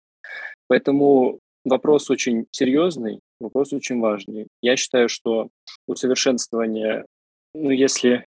[0.67, 4.47] Поэтому вопрос очень серьезный, вопрос очень важный.
[4.61, 5.49] Я считаю, что
[5.87, 7.05] усовершенствование,
[7.53, 8.25] ну, если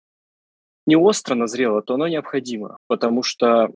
[0.86, 3.70] не остро назрело, то оно необходимо, потому что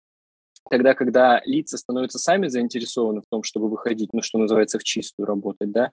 [0.70, 5.26] тогда, когда лица становятся сами заинтересованы в том, чтобы выходить, ну, что называется, в чистую
[5.26, 5.90] работать, да,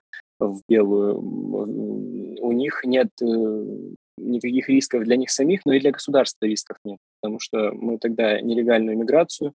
[0.48, 1.18] в белую,
[2.40, 3.64] у них нет э,
[4.16, 8.40] никаких рисков для них самих, но и для государства рисков нет, потому что мы тогда
[8.40, 9.52] нелегальную иммиграцию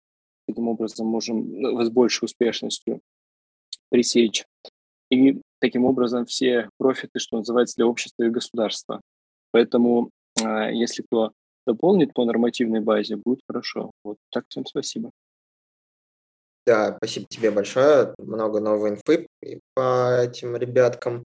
[0.48, 3.02] таким образом можем ну, с большей успешностью
[3.90, 4.46] пресечь.
[5.10, 9.02] И таким образом все профиты, что называется, для общества и государства.
[9.52, 10.10] Поэтому,
[10.44, 11.32] а, если кто
[11.66, 13.92] дополнит по нормативной базе, будет хорошо.
[14.04, 15.12] Вот так всем спасибо.
[16.66, 18.14] Да, спасибо тебе большое.
[18.18, 19.28] Много новой инфы
[19.74, 21.24] по этим ребяткам.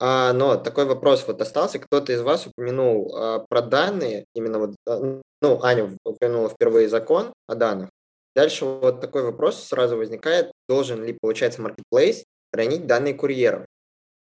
[0.00, 1.78] А, но такой вопрос вот остался.
[1.78, 7.32] Кто-то из вас упомянул а, про данные, именно вот, а, ну, Аня упомянула впервые закон
[7.46, 7.90] о данных.
[8.34, 10.52] Дальше вот такой вопрос сразу возникает.
[10.68, 13.66] Должен ли, получается, Marketplace хранить данные курьеров?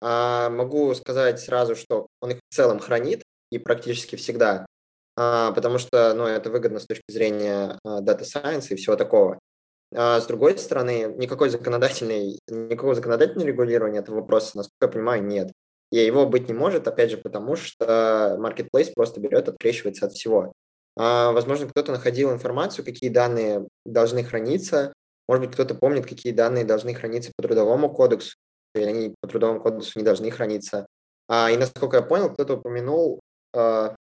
[0.01, 4.65] А, могу сказать сразу, что он их в целом хранит, и практически всегда,
[5.15, 9.39] а, потому что ну, это выгодно с точки зрения а, Data Science и всего такого.
[9.93, 15.51] А с другой стороны, никакой законодательной, никакого законодательного регулирования этого вопроса, насколько я понимаю, нет.
[15.91, 20.53] И его быть не может, опять же, потому что Marketplace просто берет, открещивается от всего.
[20.97, 24.93] А, возможно, кто-то находил информацию, какие данные должны храниться.
[25.27, 28.35] Может быть, кто-то помнит, какие данные должны храниться по Трудовому кодексу,
[28.73, 30.85] или они по Трудовому кодексу не должны храниться.
[31.27, 33.19] А, и насколько я понял, кто-то упомянул
[33.53, 33.95] а,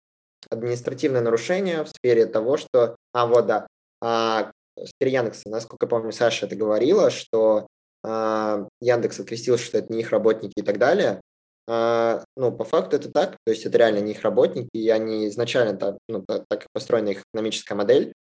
[0.48, 2.96] административное нарушение в сфере того, что...
[3.12, 3.66] А, вот, да.
[4.00, 4.52] А,
[4.86, 7.66] сфере Яндекса, насколько помню, Саша это говорила, что
[8.02, 11.20] а, Яндекс окрестил, что это не их работники и так далее.
[11.68, 15.28] А, ну, по факту это так, то есть это реально не их работники, и они
[15.28, 18.12] изначально так, ну, так построена их экономическая модель.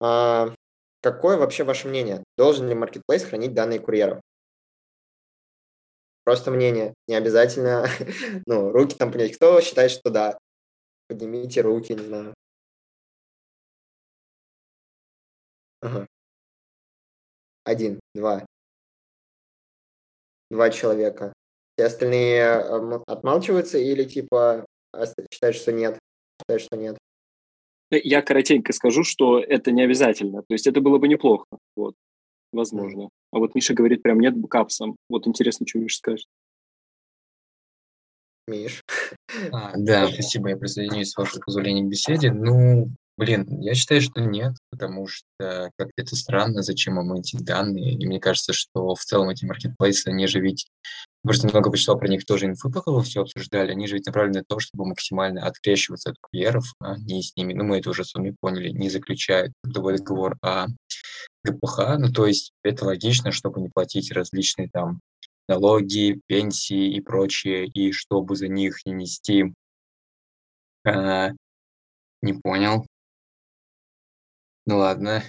[0.00, 0.54] А,
[1.02, 2.24] какое вообще ваше мнение?
[2.36, 4.20] Должен ли Marketplace хранить данные курьеров?
[6.24, 7.86] Просто мнение, не обязательно,
[8.46, 9.36] ну, руки там понять.
[9.36, 10.38] Кто считает, что да?
[11.08, 12.34] Поднимите руки, не знаю.
[15.80, 16.06] Ага.
[17.64, 18.46] Один, два.
[20.50, 21.32] Два человека.
[21.76, 24.66] Все остальные э, отмалчиваются или типа
[25.32, 25.98] считают, что нет?
[26.40, 26.98] Считают, что нет?
[27.90, 30.42] Я коротенько скажу, что это не обязательно.
[30.42, 31.46] То есть это было бы неплохо.
[31.76, 31.94] Вот.
[32.52, 33.10] Возможно.
[33.32, 34.96] А вот Миша говорит, прям нет капсом.
[35.08, 36.26] Вот интересно, что Миша скажет.
[38.46, 38.82] Миш.
[39.52, 42.32] А, да, спасибо, я присоединюсь, с вашего позволения, к беседе.
[42.32, 47.92] Ну, блин, я считаю, что нет, потому что как это странно, зачем им эти данные.
[47.92, 50.66] И мне кажется, что в целом эти маркетплейсы, они же ведь
[51.24, 53.72] Просто немного почитал про них тоже инфы, пока вы все обсуждали.
[53.72, 57.54] Они же ведь направлены на то, чтобы максимально открещиваться от курьеров, а не с ними,
[57.54, 60.68] ну мы это уже с вами поняли, не заключают договор о
[61.44, 61.98] ГПХ.
[61.98, 65.00] Ну то есть это логично, чтобы не платить различные там
[65.48, 69.52] налоги, пенсии и прочее, и чтобы за них не нести...
[70.86, 71.32] А,
[72.22, 72.86] не понял.
[74.68, 75.22] Ну ладно.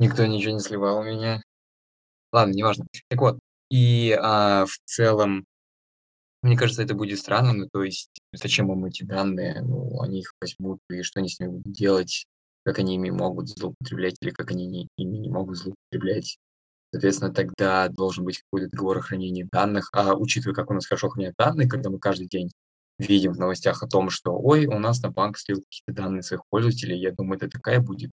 [0.00, 1.42] Никто ничего не сливал у меня.
[2.32, 2.86] Ладно, неважно.
[3.08, 3.38] Так вот,
[3.70, 5.46] и а, в целом,
[6.42, 10.34] мне кажется, это будет странно, ну, то есть, зачем им эти данные, ну, они их
[10.42, 12.26] возьмут, и что они с ними будут делать,
[12.64, 16.38] как они ими могут злоупотреблять, или как они не, ими не могут злоупотреблять.
[16.92, 19.90] Соответственно, тогда должен быть какой-то договор о хранении данных.
[19.94, 22.50] А учитывая, как у нас хорошо хранят данные, когда мы каждый день
[23.06, 26.42] видим в новостях о том, что, ой, у нас на банк слил какие-то данные своих
[26.48, 28.10] пользователей, я думаю, это такая будет,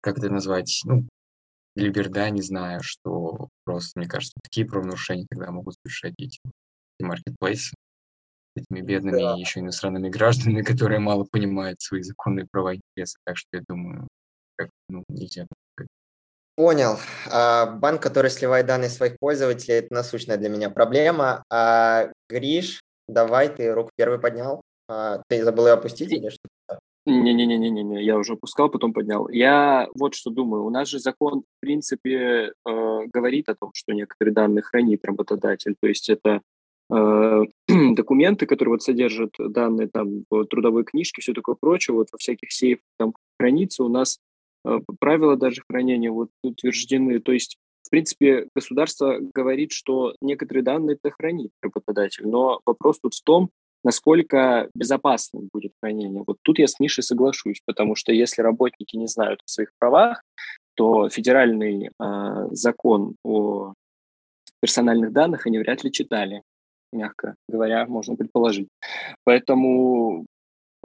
[0.00, 1.06] как это назвать, ну,
[1.76, 6.38] Либерда не знаю, что просто, мне кажется, такие правонарушения тогда могут совершать эти
[7.00, 7.74] маркетплейсы
[8.56, 9.34] этими бедными да.
[9.36, 13.18] еще иностранными гражданами, которые мало понимают свои законные права и интересы.
[13.24, 14.06] Так что я думаю,
[14.56, 15.46] как ну, нельзя.
[16.56, 16.98] Понял.
[17.30, 21.42] А, банк, который сливает данные своих пользователей, это насущная для меня проблема.
[21.50, 24.60] А, Гриш, давай, ты руку первый поднял.
[24.88, 26.78] А, ты забыл ее опустить или что?
[27.06, 29.28] Не-не-не-не-не, я уже опускал, потом поднял.
[29.28, 30.64] Я вот что думаю.
[30.64, 35.74] У нас же закон, в принципе, э, говорит о том, что некоторые данные хранит работодатель.
[35.78, 36.40] То есть это
[36.90, 37.42] э,
[37.94, 42.84] документы, которые вот содержат данные там трудовой книжке, все такое прочее, вот во всяких сейфах
[42.98, 43.84] там хранится.
[43.84, 44.18] У нас
[44.64, 47.20] э, правила даже хранения вот утверждены.
[47.20, 47.58] То есть
[47.94, 53.50] принципе, государство говорит, что некоторые данные это хранит работодатель, но вопрос тут в том,
[53.84, 56.24] насколько безопасным будет хранение.
[56.26, 60.24] Вот тут я с Мишей соглашусь, потому что если работники не знают о своих правах,
[60.74, 63.74] то федеральный э, закон о
[64.60, 66.42] персональных данных они вряд ли читали,
[66.92, 68.66] мягко говоря, можно предположить.
[69.22, 70.26] Поэтому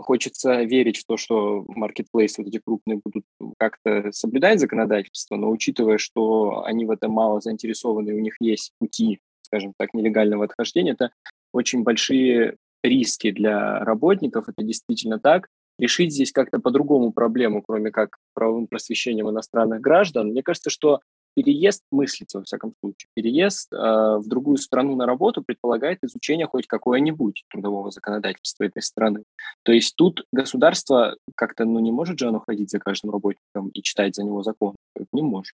[0.02, 3.24] хочется верить в то, что маркетплейсы вот эти крупные будут
[3.58, 9.20] как-то соблюдать законодательство, но учитывая, что они в этом мало заинтересованы, у них есть пути,
[9.42, 11.12] скажем так, нелегального отхождения, это
[11.54, 15.48] очень большие риски для работников, это действительно так.
[15.78, 21.00] Решить здесь как-то по-другому проблему, кроме как правовым просвещением иностранных граждан, мне кажется, что
[21.36, 23.10] переезд мыслится, во всяком случае.
[23.13, 29.24] Переезд э, в другую страну на работу предполагает изучение хоть какое-нибудь трудового законодательства этой страны.
[29.63, 33.82] То есть тут государство как-то ну, не может же оно ходить за каждым работником и
[33.82, 34.76] читать за него закон.
[35.13, 35.54] Не может.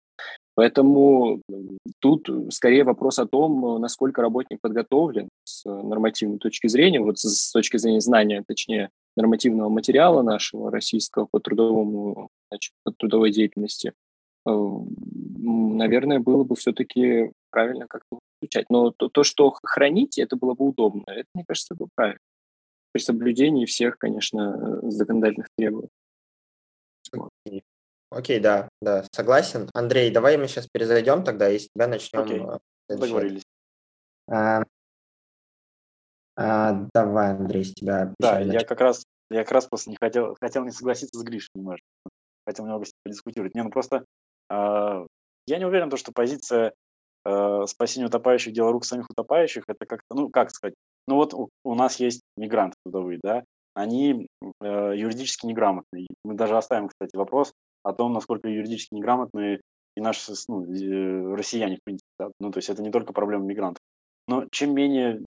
[0.56, 1.42] Поэтому
[2.00, 7.78] тут скорее вопрос о том, насколько работник подготовлен с нормативной точки зрения, вот с точки
[7.78, 13.94] зрения знания, точнее, нормативного материала нашего российского по трудовому, значит, по трудовой деятельности,
[14.56, 18.66] наверное, было бы все-таки правильно как-то изучать.
[18.70, 21.04] Но то, то, что хранить, это было бы удобно.
[21.08, 22.20] Это, мне кажется, было правильно.
[22.92, 25.90] При соблюдении всех, конечно, законодательных требований.
[27.14, 27.62] Okay.
[28.12, 29.70] Окей, да, да, согласен.
[29.74, 32.22] Андрей, давай мы сейчас перезайдем тогда и с тебя начнем.
[32.22, 32.42] Окей,
[32.90, 33.44] э, договорились.
[34.28, 34.64] А,
[36.36, 38.14] а, давай, Андрей, с тебя.
[38.20, 41.50] Да, я как раз, я как раз просто не хотел, хотел не согласиться с Гришей
[41.54, 41.86] немножко.
[42.48, 43.54] Хотел немного с ним подискутировать.
[43.54, 44.06] Не, ну просто
[44.50, 46.74] я не уверен, что позиция
[47.26, 50.76] э, спасения утопающих, дело рук самих утопающих, это как-то, ну, как сказать,
[51.08, 51.34] ну вот
[51.64, 53.44] у, нас есть мигранты трудовые, да,
[53.74, 54.28] они
[54.62, 56.08] э, юридически неграмотные.
[56.24, 59.62] Мы даже оставим, кстати, вопрос, о том, насколько юридически неграмотные
[59.96, 60.66] и наши ну,
[61.36, 62.10] россияне, в принципе.
[62.20, 62.32] Да?
[62.40, 63.82] Ну, то есть это не только проблема мигрантов.
[64.28, 65.24] Но чем менее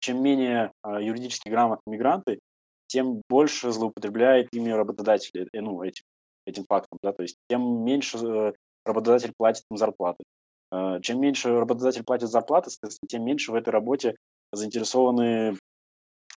[0.00, 2.38] чем менее а, юридически грамотные мигранты,
[2.86, 6.04] тем больше злоупотребляет ими работодатели, э, ну, этим,
[6.46, 8.52] этим фактом, да, то есть тем меньше э,
[8.84, 10.24] работодатель платит им зарплаты.
[10.72, 12.70] Э, чем меньше работодатель платит зарплаты,
[13.08, 14.16] тем меньше в этой работе
[14.52, 15.56] заинтересованы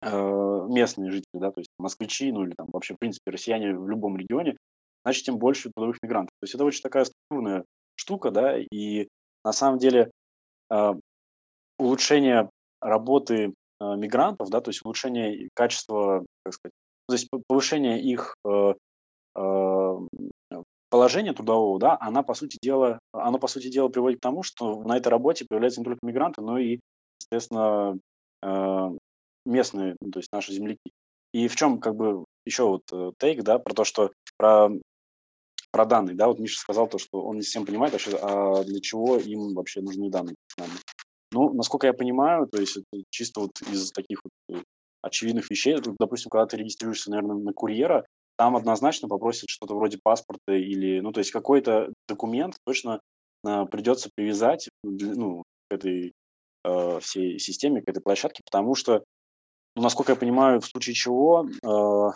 [0.01, 4.17] местные жители, да, то есть москвичи, ну или там вообще, в принципе, россияне в любом
[4.17, 4.57] регионе,
[5.05, 6.31] значит, тем больше трудовых мигрантов.
[6.41, 7.65] То есть это очень такая структурная
[7.97, 9.09] штука, да, и
[9.45, 10.13] на самом деле
[11.79, 12.49] улучшение
[12.81, 16.73] работы Э, мигрантов, да, то есть улучшение качества, как сказать,
[17.07, 18.51] то есть повышение их э,
[19.37, 19.41] э,
[20.91, 24.83] положения трудового, да, она по сути дела, оно по сути дела приводит к тому, что
[24.83, 26.81] на этой работе появляются не только мигранты, но и,
[27.19, 27.99] соответственно,
[29.45, 30.93] местные, ну, то есть наши земляки.
[31.33, 34.71] И в чем как бы еще вот тейк, да, про то, что про
[35.71, 38.81] про данные, да, вот Миша сказал то, что он не совсем понимает вообще, а для
[38.81, 40.35] чего им вообще нужны данные.
[41.31, 44.63] Ну, насколько я понимаю, то есть это чисто вот из таких вот э,
[45.03, 48.07] очевидных вещей, допустим, когда ты регистрируешься, наверное, на курьера,
[48.39, 53.01] там однозначно попросят что-то вроде паспорта или, ну, то есть какой-то документ точно
[53.45, 56.13] э, придется привязать ну, к этой
[56.65, 59.03] э, всей системе, к этой площадке, потому что,
[59.75, 62.11] ну, насколько я понимаю, в случае чего э,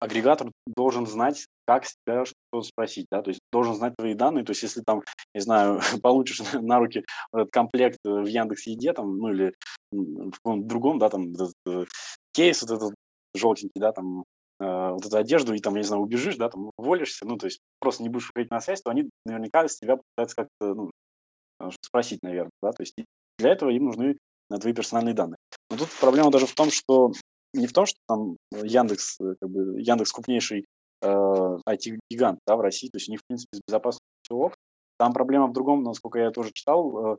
[0.00, 4.52] агрегатор должен знать, как себя что спросить, да, то есть должен знать твои данные, то
[4.52, 5.02] есть если там,
[5.34, 9.52] не знаю, получишь на руки этот комплект в Яндекс Еде, там, ну или
[9.92, 11.34] в каком-то другом, да, там,
[11.66, 11.84] э,
[12.32, 12.94] кейс вот этот
[13.34, 14.24] желтенький, да, там,
[14.58, 17.60] вот эту одежду, и там, я не знаю, убежишь, да, там, уволишься, ну, то есть
[17.78, 20.90] просто не будешь выходить на связь, то они наверняка с тебя пытаются как-то, ну,
[21.60, 22.94] э, спросить, наверное, да, то есть
[23.38, 24.16] для этого им нужны
[24.60, 25.36] твои персональные данные.
[25.70, 27.12] Но тут проблема даже в том, что
[27.52, 30.66] не в том, что там Яндекс, как бы, Яндекс крупнейший
[31.02, 34.52] э, IT-гигант да, в России, то есть у них, в принципе, с безопасностью все
[34.98, 37.16] Там проблема в другом, насколько я тоже читал, э,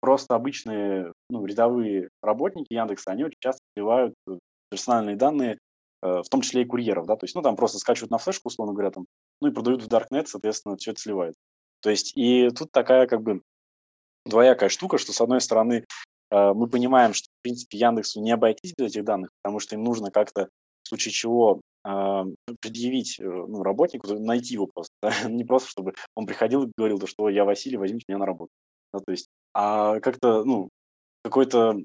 [0.00, 4.38] просто обычные ну, рядовые работники Яндекса, они очень часто сливают э,
[4.70, 5.58] персональные данные, э,
[6.04, 8.74] в том числе и курьеров, да, то есть, ну, там просто скачивают на флешку, условно
[8.74, 9.06] говоря, там,
[9.40, 11.34] ну, и продают в Darknet, соответственно, все это сливает.
[11.80, 13.40] То есть, и тут такая, как бы,
[14.26, 15.84] двоякая штука, что, с одной стороны,
[16.30, 19.84] э, мы понимаем, что, в принципе, Яндексу не обойтись без этих данных, потому что им
[19.84, 20.48] нужно как-то,
[20.82, 22.24] в случае чего, а,
[22.60, 25.28] предъявить э, ну, работнику, найти его просто, да?
[25.28, 28.50] не просто, чтобы он приходил и говорил, то, что я Василий, возьмите меня на работу.
[28.92, 30.70] Да, то есть, а как-то, ну,
[31.22, 31.76] какой-то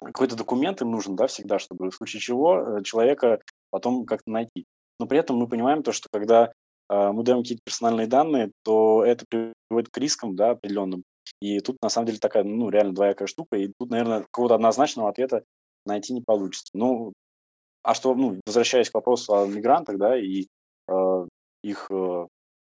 [0.00, 3.40] какой-то документ им нужен, да, всегда, чтобы в случае чего э, человека
[3.70, 4.64] потом как-то найти.
[4.98, 6.52] Но при этом мы понимаем то, что когда
[6.90, 11.02] э, мы даем какие-то персональные данные, то это приводит к рискам, да, определенным.
[11.40, 15.10] И тут, на самом деле, такая, ну, реально двоякая штука, и тут, наверное, какого-то однозначного
[15.10, 15.44] ответа
[15.84, 16.70] найти не получится.
[16.74, 17.12] Ну,
[17.82, 20.46] а что, ну, возвращаясь к вопросу о мигрантах, да, и
[20.88, 21.26] э,
[21.62, 22.26] их э,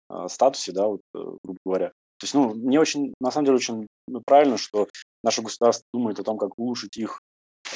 [0.09, 1.89] а, статусе, да, вот, э, грубо говоря.
[2.19, 4.89] То есть, ну, мне очень, на самом деле, очень ну, правильно, что
[5.23, 7.21] наше государство думает о том, как улучшить их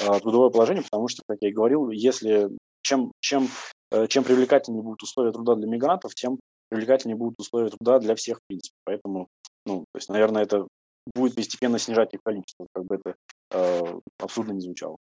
[0.01, 2.51] э, трудовое положение, потому что, как я и говорил, если
[2.83, 3.49] чем, чем,
[3.91, 6.39] э, чем привлекательнее будут условия труда для мигрантов, тем
[6.69, 8.77] привлекательнее будут условия труда для всех, в принципе.
[8.85, 9.29] Поэтому,
[9.67, 10.67] ну, то есть, наверное, это
[11.15, 13.15] будет постепенно снижать их количество, как бы это
[13.53, 14.97] э, абсурдно не звучало.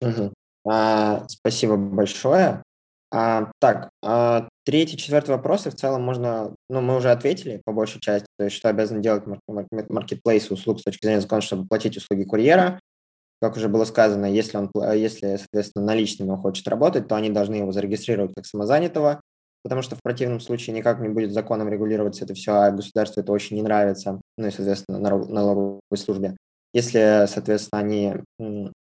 [0.00, 0.32] Угу.
[0.68, 2.61] А, спасибо большое.
[3.14, 8.00] А, так, а, третий, четвертый вопросы в целом можно, ну, мы уже ответили по большей
[8.00, 12.24] части, то есть что обязан делать маркетплейс услуг с точки зрения закона, чтобы платить услуги
[12.24, 12.80] курьера.
[13.42, 17.56] Как уже было сказано, если он, если, соответственно, наличными он хочет работать, то они должны
[17.56, 19.20] его зарегистрировать как самозанятого,
[19.62, 23.30] потому что в противном случае никак не будет законом регулироваться это все, а государству это
[23.32, 26.36] очень не нравится, ну и, соответственно, налоговой службе.
[26.72, 28.14] Если, соответственно, они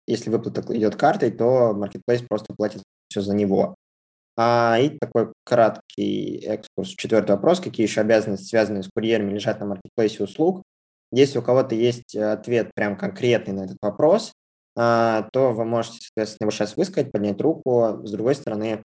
[0.08, 3.76] если выплата идет картой, то Marketplace просто платит все за него.
[4.36, 6.90] А, и такой краткий экскурс.
[6.90, 7.60] Четвертый вопрос.
[7.60, 10.64] Какие еще обязанности, связанные с курьерами, лежат на маркетплейсе услуг?
[11.12, 14.34] Если у кого-то есть ответ прям конкретный на этот вопрос,
[14.76, 18.00] а, то вы можете, соответственно, его сейчас высказать, поднять руку.
[18.04, 18.82] С другой стороны,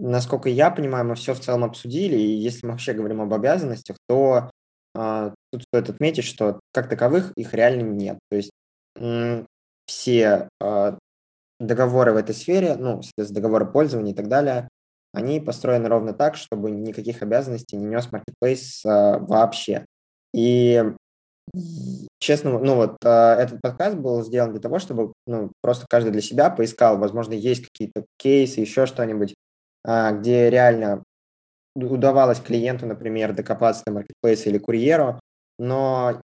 [0.00, 3.96] насколько я понимаю, мы все в целом обсудили, и если мы вообще говорим об обязанностях,
[4.08, 4.50] то
[4.96, 8.18] а, тут стоит отметить, что как таковых их реально нет.
[8.30, 8.50] То есть
[9.86, 10.98] все э,
[11.60, 14.68] договоры в этой сфере, ну, договоры пользования и так далее,
[15.12, 19.86] они построены ровно так, чтобы никаких обязанностей не нес Marketplace э, вообще.
[20.34, 20.82] И
[22.18, 26.20] честно, ну вот э, этот подкаст был сделан для того, чтобы ну, просто каждый для
[26.20, 29.34] себя поискал, возможно, есть какие-то кейсы, еще что-нибудь,
[29.86, 31.04] э, где реально
[31.76, 35.20] удавалось клиенту, например, докопаться до маркетплейса или курьеру,
[35.58, 36.20] но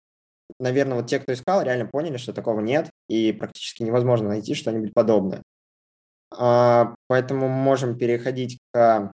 [0.58, 4.94] наверное, вот те, кто искал, реально поняли, что такого нет, и практически невозможно найти что-нибудь
[4.94, 5.42] подобное.
[6.30, 9.12] А, поэтому можем переходить к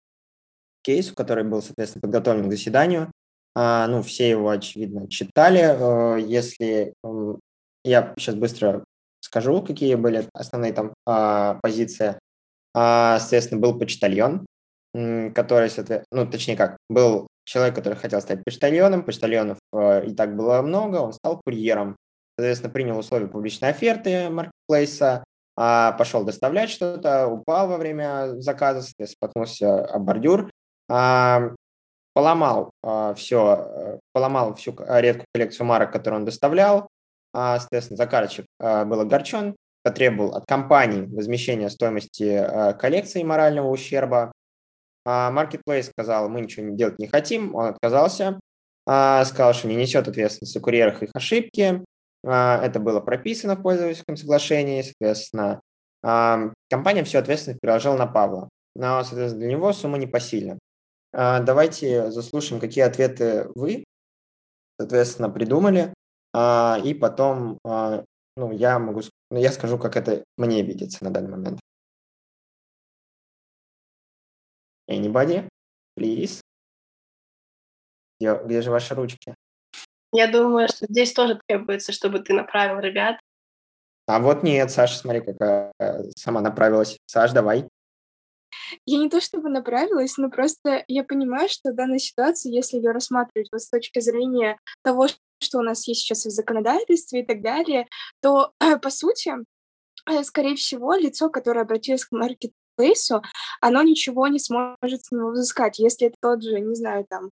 [0.82, 3.10] кейсу, который был, соответственно, подготовлен к заседанию.
[3.54, 5.60] А, ну, все его, очевидно, читали.
[5.60, 6.94] Э, если,
[7.84, 8.84] я сейчас быстро
[9.20, 12.18] скажу, какие были основные там а, позиции.
[12.74, 14.46] Соответственно, был почтальон,
[14.92, 15.70] который,
[16.12, 20.96] ну, точнее как, был человек, который хотел стать почтальоном, почтальонов а, и так было много,
[20.96, 21.96] он стал курьером.
[22.38, 25.24] Соответственно, принял условия публичной оферты маркетплейса,
[25.56, 30.48] пошел доставлять что-то, упал во время заказа, споткнулся об бордюр,
[30.88, 31.50] а,
[32.14, 36.88] поломал а, все, э, поломал всю редкую коллекцию марок, которую он доставлял,
[37.32, 44.32] а, соответственно, заказчик был огорчен, потребовал от компании возмещения стоимости коллекции морального ущерба.
[45.06, 48.38] Marketplace сказал, мы ничего делать не хотим, он отказался,
[48.84, 51.84] сказал, что не несет ответственность за курьерах их ошибки.
[52.22, 55.60] Это было прописано в пользовательском соглашении, соответственно,
[56.02, 58.48] компания всю ответственность переложила на Павла.
[58.74, 60.58] Но, соответственно, для него сумма непосильна.
[61.12, 63.84] Давайте заслушаем, какие ответы вы,
[64.78, 65.92] соответственно, придумали
[66.34, 68.04] а, и потом а,
[68.36, 71.60] ну, я могу, ну, я скажу, как это мне видится на данный момент.
[74.88, 75.46] Anybody,
[75.98, 76.40] please?
[78.18, 79.34] Где, где же ваши ручки?
[80.12, 83.18] Я думаю, что здесь тоже требуется, чтобы ты направил ребят.
[84.06, 85.72] А вот нет, Саша, смотри, какая
[86.16, 86.96] сама направилась.
[87.06, 87.68] Саш, давай.
[88.86, 93.48] Я не то чтобы направилась, но просто я понимаю, что данная ситуация, если ее рассматривать
[93.52, 95.08] вот с точки зрения того,
[95.40, 97.86] что у нас есть сейчас в законодательстве и так далее,
[98.22, 99.32] то, по сути,
[100.10, 102.12] э, скорее всего, лицо, которое обратилось к
[102.78, 103.22] маркетплейсу,
[103.60, 107.30] оно ничего не сможет с него взыскать, если это тот же, не знаю, там,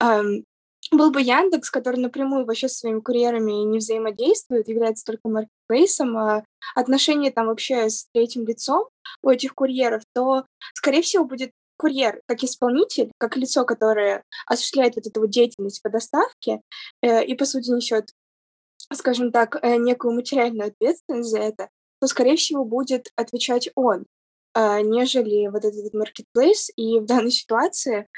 [0.00, 0.44] эм,
[0.90, 6.44] был бы Яндекс, который напрямую вообще со своими курьерами не взаимодействует, является только маркетплейсом, а
[6.74, 8.88] отношения там вообще с третьим лицом
[9.22, 15.06] у этих курьеров, то, скорее всего, будет курьер как исполнитель, как лицо, которое осуществляет вот
[15.06, 16.60] эту вот деятельность по доставке
[17.02, 18.10] э, и, по сути, несет,
[18.92, 21.68] скажем так, э, некую материальную ответственность за это,
[22.00, 24.04] то, скорее всего, будет отвечать он,
[24.54, 26.70] нежели вот этот marketplace.
[26.76, 28.08] И в данной ситуации,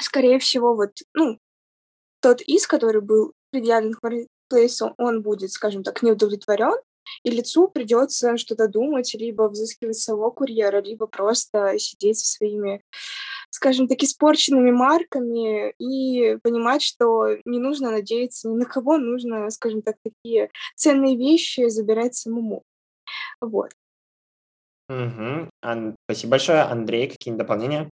[0.00, 1.38] скорее всего, вот, ну,
[2.20, 6.76] тот иск, который был предъявлен к marketplace, он будет, скажем так, не удовлетворен,
[7.22, 12.82] и лицу придется что-то думать, либо взыскивать своего курьера, либо просто сидеть со своими,
[13.50, 19.82] скажем так, испорченными марками и понимать, что не нужно надеяться ни на кого, нужно, скажем
[19.82, 22.64] так, такие ценные вещи забирать самому.
[23.40, 23.70] Вот.
[24.88, 25.50] Угу.
[25.62, 26.60] Ан- Спасибо большое.
[26.62, 27.90] Андрей, какие дополнения?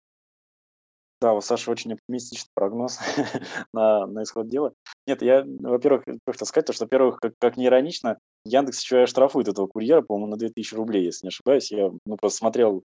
[1.22, 2.98] Да, у Саши очень оптимистичный прогноз
[3.74, 4.74] на, на исход дела.
[5.06, 9.50] Нет, я, во-первых, хотел сказать, то, что, во-первых, как, как не иронично, Яндекс еще штрафует
[9.50, 11.72] этого курьера, по-моему, на 2000 рублей, если не ошибаюсь.
[11.72, 12.84] Я ну, просто смотрел,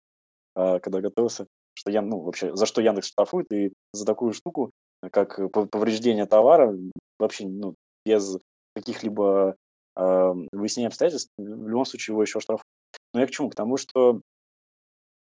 [0.57, 4.73] а, когда готовился, что я, ну, вообще, за что Яндекс штрафует, и за такую штуку,
[5.13, 6.77] как повреждение товара,
[7.21, 8.37] вообще, ну, без
[8.75, 9.55] каких-либо
[9.97, 12.65] э, выяснения обстоятельств, в любом случае его еще штрафуют.
[13.15, 13.49] Но я к чему?
[13.49, 14.21] К тому, что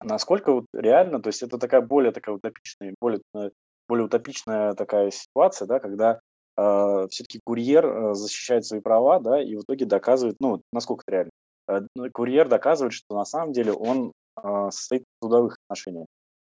[0.03, 3.49] Насколько вот реально, то есть это такая более такая утопичная, более, э,
[3.87, 6.19] более утопичная такая ситуация, да, когда
[6.55, 11.11] э, все-таки курьер э, защищает свои права, да, и в итоге доказывает, ну, насколько это
[11.11, 11.31] реально.
[11.67, 14.11] Э, ну, курьер доказывает, что на самом деле он
[14.41, 16.05] э, состоит в трудовых отношениях.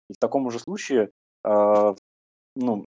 [0.09, 1.09] И в таком же случае,
[1.45, 1.95] э,
[2.55, 2.85] ну,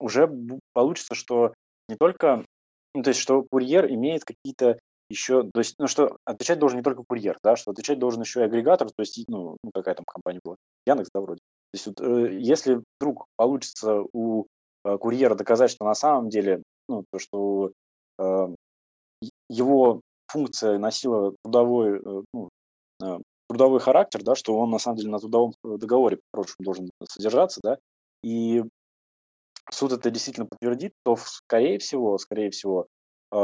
[0.00, 0.30] уже
[0.72, 1.52] получится, что
[1.90, 2.46] не только,
[2.94, 4.78] ну, то есть, что курьер имеет какие-то
[5.10, 8.40] еще, то есть, ну, что отвечать должен не только курьер, да, что отвечать должен еще
[8.40, 10.56] и агрегатор, то есть, ну, ну какая там компания была,
[10.86, 11.38] Яндекс, да, вроде.
[11.38, 14.46] То есть, вот, э, если вдруг получится у
[14.84, 17.72] э, курьера доказать, что на самом деле, ну, то, что
[18.18, 18.54] э,
[19.48, 20.00] его
[20.30, 22.48] функция носила трудовой, э, ну,
[23.02, 27.60] э, трудовой характер, да, что он на самом деле на трудовом договоре, по-хорошему, должен содержаться,
[27.62, 27.78] да,
[28.22, 28.62] и
[29.70, 32.86] суд это действительно подтвердит, то, скорее всего, скорее всего,
[33.32, 33.36] э,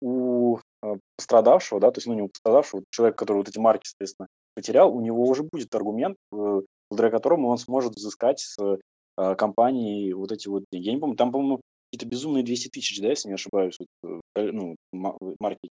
[0.00, 3.86] у а, пострадавшего, да, то есть, ну, не у пострадавшего, человек, который вот эти марки,
[3.86, 9.34] соответственно, потерял, у него уже будет аргумент, э, благодаря которому он сможет взыскать с э,
[9.36, 10.86] компании вот эти вот деньги.
[10.86, 11.60] Я не помню, там, по-моему,
[11.92, 15.68] какие-то безумные 200 тысяч, да, если не ошибаюсь, вот, э, ну, марки.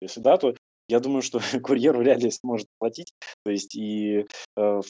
[0.00, 0.54] Если да, то
[0.88, 3.12] я думаю, что курьер вряд ли сможет платить.
[3.44, 4.26] То есть и
[4.56, 4.80] э,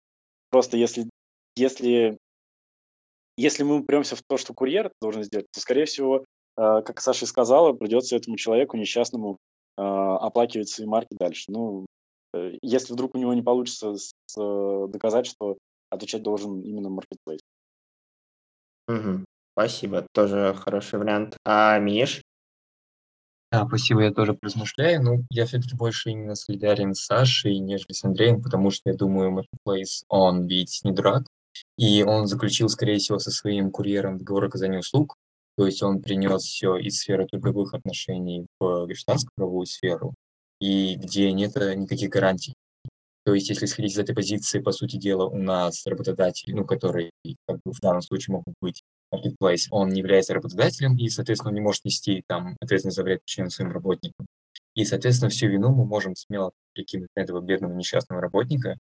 [0.51, 1.09] просто если,
[1.57, 2.19] если,
[3.37, 6.25] если мы упремся в то, что курьер должен сделать, то, скорее всего, э,
[6.57, 9.39] как Саша сказала, придется этому человеку несчастному
[9.77, 11.51] а, оплакивать свои марки дальше.
[11.51, 11.87] Ну,
[12.35, 15.57] э, если вдруг у него не получится с, э, доказать, что
[15.91, 17.41] отвечать должен именно маркетплейс.
[18.89, 19.25] Угу.
[19.53, 21.37] Спасибо, тоже хороший вариант.
[21.45, 22.23] А Миш?
[23.51, 25.03] Да, спасибо, я тоже размышляю.
[25.03, 29.39] Ну, я все-таки больше именно солидарен с Сашей, нежели с Андреем, потому что я думаю,
[29.39, 31.25] Marketplace, он ведь не дурак,
[31.77, 35.17] и он заключил, скорее всего, со своим курьером договор оказания услуг,
[35.57, 40.15] То есть он принес все из сферы трудовых отношений в гражданскую правовую сферу,
[40.61, 42.55] и где нет э, никаких гарантий.
[43.25, 47.11] То есть, если исходить из этой позиции, по сути дела, у нас работодатель, ну, который
[47.47, 48.83] как бы, в данном случае могут быть
[49.15, 53.23] marketplace, он не является работодателем и, соответственно, он не может нести там ответственность за вред
[53.23, 54.27] причинен своим работникам.
[54.75, 58.79] И, соответственно, всю вину мы можем смело прикинуть на этого бедного несчастного работника,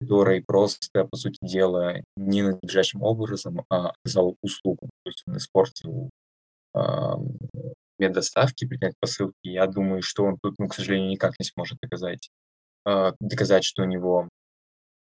[0.00, 4.88] который просто, по сути дела, не надлежащим образом а, оказал услугу.
[5.04, 6.10] То есть он испортил
[6.74, 7.16] а,
[7.98, 9.34] меддоставки, принять посылки.
[9.42, 12.30] Я думаю, что он тут, ну, к сожалению, никак не сможет доказать,
[12.84, 14.28] а, доказать, что у него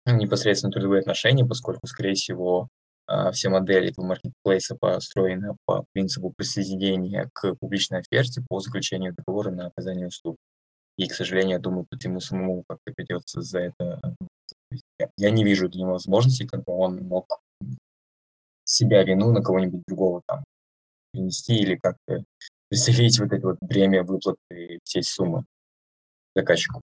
[0.05, 2.69] непосредственно трудовые отношения, поскольку, скорее всего,
[3.07, 9.51] а, все модели этого маркетплейса построены по принципу присоединения к публичной оферте по заключению договора
[9.51, 10.37] на оказание услуг.
[10.97, 14.15] И, к сожалению, я думаю, тут ему самому как-то придется за это...
[15.17, 17.39] Я не вижу для него возможности, как бы он мог
[18.65, 20.43] себя вину на кого-нибудь другого там
[21.13, 22.23] перенести или как-то
[22.69, 25.45] разделить вот это вот бремя выплаты всей суммы
[26.35, 26.81] заказчику.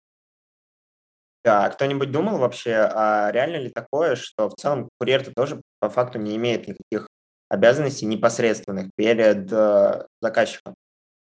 [1.45, 5.89] Да, а кто-нибудь думал вообще, а реально ли такое, что в целом курьер-то тоже по
[5.89, 7.07] факту не имеет никаких
[7.47, 10.73] обязанностей непосредственных перед э, заказчиком?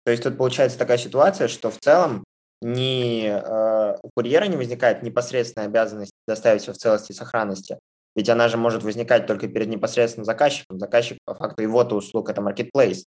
[0.04, 2.24] То есть тут получается такая ситуация, что в целом
[2.60, 7.78] ни э, у курьера не возникает непосредственная обязанность доставить все в целости и сохранности,
[8.16, 10.78] ведь она же может возникать только перед непосредственным заказчиком.
[10.78, 13.04] Заказчик по факту его-то услуг– это marketplace.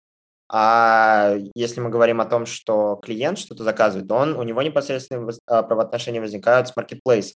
[0.49, 5.29] А если мы говорим о том, что клиент что-то заказывает, то он, у него непосредственно
[5.45, 7.33] а, правоотношения возникают с marketplace.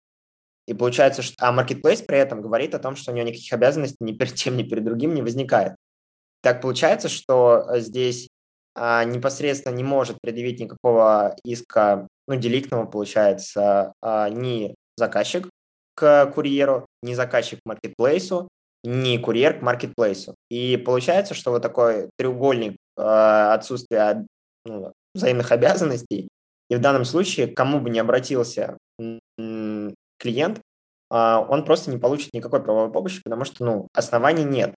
[0.66, 3.96] И получается, что а marketplace при этом говорит о том, что у него никаких обязанностей
[4.00, 5.74] ни перед тем, ни перед другим не возникает.
[6.42, 8.28] Так получается, что здесь
[8.74, 15.48] а, непосредственно не может предъявить никакого иска, ну, деликтного, получается, а, ни заказчик
[15.98, 18.48] к курьеру, ни заказчик к маркетплейсу,
[18.84, 20.34] ни курьер к маркетплейсу.
[20.50, 24.26] И получается, что вот такой треугольник Э, отсутствие
[24.64, 26.28] ну, взаимных обязанностей.
[26.68, 28.76] И в данном случае, кому бы ни обратился
[30.18, 30.60] клиент,
[31.10, 34.74] а, он просто не получит никакой правовой помощи, потому что ну, оснований нет.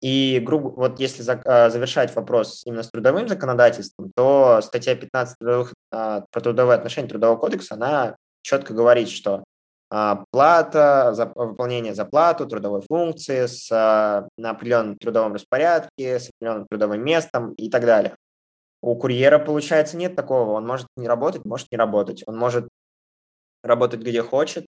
[0.00, 5.74] И грубо, вот если э, завершать вопрос именно с трудовым законодательством, то статья 15 трудовых,
[5.90, 9.42] про трудовые отношения Трудового кодекса, она четко говорит, что
[9.90, 17.04] плата, за, выполнение зарплату, трудовой функции с, а, на определенном трудовом распорядке, с определенным трудовым
[17.04, 18.14] местом и так далее.
[18.82, 20.52] У курьера, получается, нет такого.
[20.52, 22.22] Он может не работать, может не работать.
[22.26, 22.68] Он может
[23.62, 24.66] работать где хочет.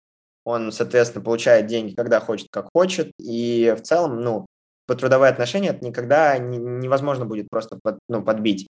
[0.43, 3.11] Он, соответственно, получает деньги, когда хочет, как хочет.
[3.17, 4.45] И в целом, ну,
[4.85, 8.67] по трудовые отношения это никогда не, невозможно будет просто под, ну, подбить.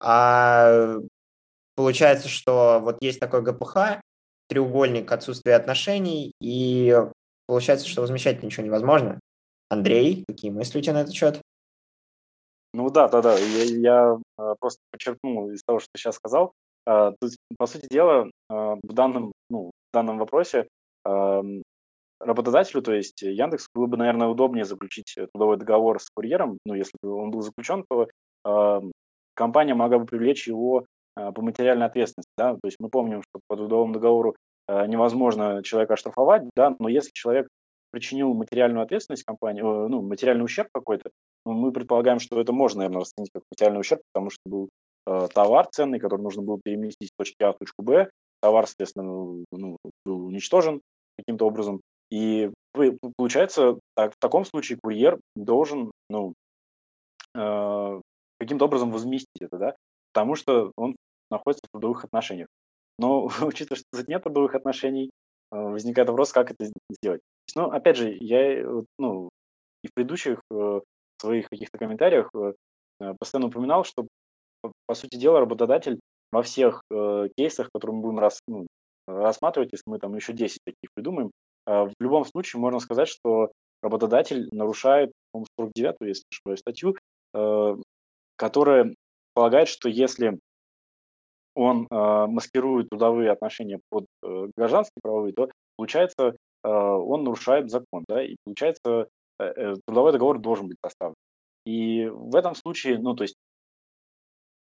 [0.00, 0.96] А
[1.74, 4.00] получается, что вот есть такой ГПХ,
[4.48, 6.96] треугольник отсутствия отношений, и
[7.46, 9.20] получается, что возмещать ничего невозможно.
[9.70, 11.40] Андрей, какие мысли у тебя на этот счет?
[12.74, 13.38] Ну да, да, да.
[13.38, 16.52] Я, я а, просто подчеркнул из того, что ты сейчас сказал.
[16.86, 20.68] А, тут, по сути дела, а, в данном, ну, в данном вопросе
[22.20, 26.58] работодателю, то есть Яндекс, было бы, наверное, удобнее заключить трудовой договор с курьером.
[26.66, 28.08] Ну, если бы он был заключен, то
[29.34, 30.84] компания могла бы привлечь его
[31.34, 32.32] по материальной ответственности.
[32.36, 32.54] Да?
[32.54, 34.36] То есть мы помним, что по трудовому договору
[34.68, 37.48] э, невозможно человека оштрафовать, да, но если человек
[37.90, 41.10] причинил материальную ответственность компании, ну, материальный ущерб какой-то,
[41.46, 44.68] ну, мы предполагаем, что это можно, наверное, расценить как материальный ущерб, потому что был
[45.06, 48.10] э, товар ценный, который нужно было переместить с точки А в точку Б,
[48.40, 50.80] товар, соответственно, ну, был уничтожен
[51.18, 52.50] каким-то образом, и
[53.16, 56.34] получается, так, в таком случае курьер должен, ну,
[57.34, 58.00] э,
[58.38, 59.74] каким-то образом возместить это, да,
[60.12, 60.94] потому что он
[61.30, 62.48] находится в трудовых отношениях.
[62.98, 65.10] Но учитывая, что тут нет трудовых отношений,
[65.52, 67.20] э, возникает вопрос, как это сделать.
[67.54, 68.64] Но, опять же, я
[68.98, 69.30] ну,
[69.82, 70.80] и в предыдущих э,
[71.20, 72.52] своих каких-то комментариях э,
[73.18, 74.06] постоянно упоминал, что,
[74.86, 76.00] по сути дела, работодатель
[76.32, 76.82] во всех
[77.38, 78.66] кейсах, которые мы будем рас, ну,
[79.06, 81.30] рассматривать, если мы там еще 10 таких придумаем,
[81.64, 83.52] в любом случае можно сказать, что
[83.82, 86.96] работодатель нарушает, по 49 если не ошибаюсь, статью,
[88.36, 88.94] которая
[89.32, 90.38] полагает, что если
[91.58, 98.04] он э, маскирует трудовые отношения под э, гражданские правовые, то получается э, он нарушает закон,
[98.08, 99.08] да, и получается
[99.40, 101.16] э, э, трудовой договор должен быть составлен.
[101.66, 103.34] И в этом случае, ну то есть,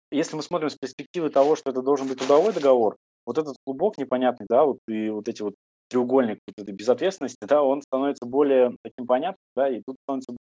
[0.09, 3.97] если мы смотрим с перспективы того, что это должен быть трудовой договор, вот этот клубок
[3.97, 5.55] непонятный, да, вот и вот эти вот
[5.89, 10.37] треугольник вот этой безответственности, да, он становится более таким понятным, да, и тут становится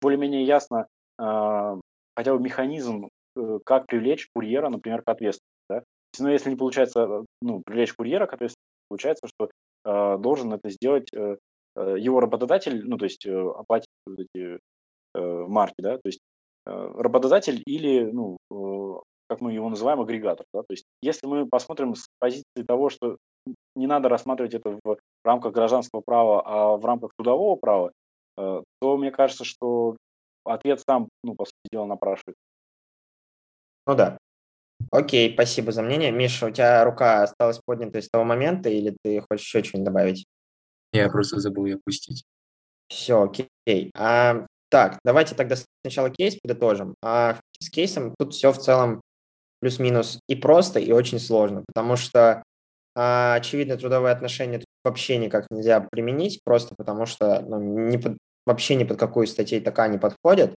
[0.00, 0.86] более-менее ясно
[1.18, 1.80] э,
[2.16, 5.59] хотя бы механизм, э, как привлечь курьера, например, к ответственности.
[5.70, 5.84] Да?
[6.18, 9.50] Но ну, если не получается э, ну, привлечь курьера к ответственности, получается, что
[9.84, 11.36] э, должен это сделать э,
[11.76, 14.58] э его работодатель, ну, то есть э, оплатить вот эти
[15.14, 16.20] э, марки, да, то есть
[16.66, 18.36] работодатель или, ну,
[19.28, 20.44] как мы его называем, агрегатор.
[20.52, 20.60] Да?
[20.60, 23.16] То есть если мы посмотрим с позиции того, что
[23.74, 27.92] не надо рассматривать это в рамках гражданского права, а в рамках трудового права,
[28.36, 29.96] то мне кажется, что
[30.44, 32.36] ответ сам, ну, по сути дела, напрашивает.
[33.86, 34.18] Ну да.
[34.90, 36.10] Окей, спасибо за мнение.
[36.10, 40.26] Миша, у тебя рука осталась поднята с того момента, или ты хочешь еще что-нибудь добавить?
[40.92, 42.24] Я просто забыл ее опустить.
[42.88, 43.92] Все, окей.
[43.96, 46.96] А, так, давайте тогда сначала кейс подытожим.
[47.02, 49.00] А с кейсом тут все в целом
[49.60, 52.42] плюс-минус и просто, и очень сложно, потому что
[52.96, 58.16] а, очевидно трудовые отношения тут вообще никак нельзя применить, просто потому что ну, не под,
[58.46, 60.54] вообще ни под какую статью такая не подходит.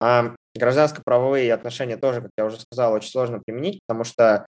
[0.00, 4.46] А гражданско-правовые отношения тоже, как я уже сказал, очень сложно применить, потому что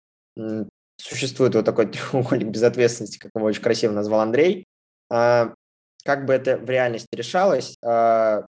[0.98, 4.66] существует вот такой треугольник безответственности, как его очень красиво назвал Андрей.
[5.10, 5.54] А,
[6.04, 8.44] как бы это в реальности решалось, а,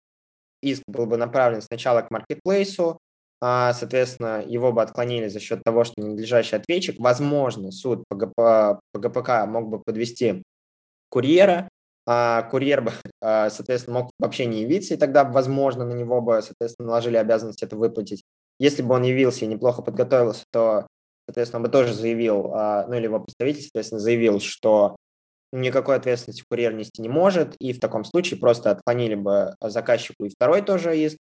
[0.62, 2.98] иск был бы направлен сначала к маркетплейсу,
[3.40, 6.98] а, соответственно, его бы отклонили за счет того, что ненадлежащий ответчик.
[6.98, 10.42] Возможно, суд по, ГП, по ГПК мог бы подвести
[11.08, 11.68] курьера,
[12.10, 16.40] а курьер бы, а, соответственно, мог вообще не явиться, и тогда, возможно, на него бы,
[16.40, 18.24] соответственно, наложили обязанность это выплатить.
[18.58, 20.86] Если бы он явился и неплохо подготовился, то,
[21.26, 24.96] соответственно, он бы тоже заявил, а, ну или его представитель, соответственно, заявил, что
[25.52, 30.30] никакой ответственности курьер нести не может, и в таком случае просто отклонили бы заказчику и
[30.30, 31.18] второй тоже иск.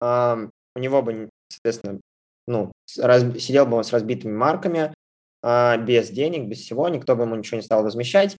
[0.00, 2.00] У него бы соответственно,
[2.46, 4.94] ну, раз, сидел бы он с разбитыми марками,
[5.42, 8.36] без денег, без всего, никто бы ему ничего не стал возмещать.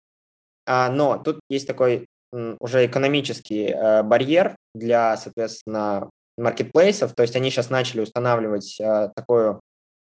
[0.66, 7.50] А, но тут есть такой уже экономический а, барьер для, соответственно, маркетплейсов, то есть они
[7.50, 9.60] сейчас начали устанавливать а, такую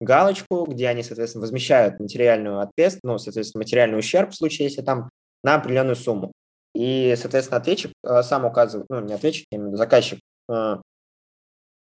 [0.01, 5.09] галочку, где они, соответственно, возмещают материальную ответственность, ну, соответственно, материальный ущерб в случае, если там
[5.43, 6.31] на определенную сумму.
[6.73, 10.19] И, соответственно, ответчик а, сам указывает, ну, не ответчик, а именно заказчик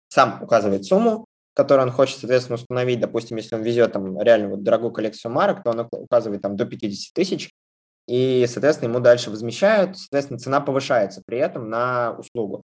[0.08, 3.00] сам указывает сумму, которую он хочет, соответственно, установить.
[3.00, 6.66] Допустим, если он везет там реально вот дорогую коллекцию марок, то он указывает там до
[6.66, 7.50] 50 тысяч,
[8.08, 12.62] и, соответственно, ему дальше возмещают, соответственно, цена повышается при этом на услугу.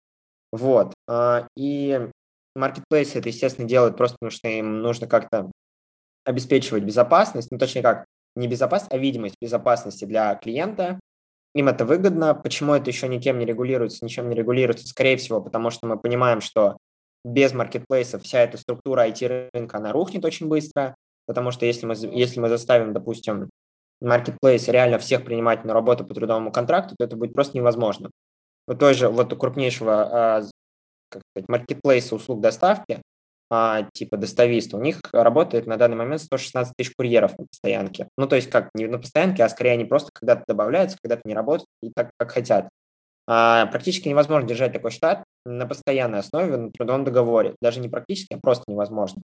[0.53, 0.95] Вот.
[1.09, 2.09] А, и
[2.55, 5.51] маркетплейсы это, естественно, делают просто потому, что им нужно как-то
[6.25, 10.99] обеспечивать безопасность, ну, точнее как, не безопасность, а видимость безопасности для клиента.
[11.55, 12.35] Им это выгодно.
[12.35, 14.87] Почему это еще никем не регулируется, ничем не регулируется?
[14.87, 16.77] Скорее всего, потому что мы понимаем, что
[17.25, 20.95] без маркетплейсов вся эта структура IT-рынка, она рухнет очень быстро,
[21.27, 23.49] потому что если мы, если мы заставим, допустим,
[24.01, 28.11] маркетплейс реально всех принимать на работу по трудовому контракту, то это будет просто невозможно.
[28.69, 30.43] У той же, вот у крупнейшего а,
[31.09, 33.03] как сказать, маркетплейса услуг доставки,
[33.49, 38.09] а, типа достависта, у них работает на данный момент 116 тысяч курьеров на постоянке.
[38.19, 41.35] Ну, то есть как не на постоянке, а скорее они просто когда-то добавляются, когда-то не
[41.35, 42.69] работают и так, как хотят.
[43.29, 47.55] А, практически невозможно держать такой штат на постоянной основе на трудовом договоре.
[47.61, 49.23] Даже не практически, а просто невозможно.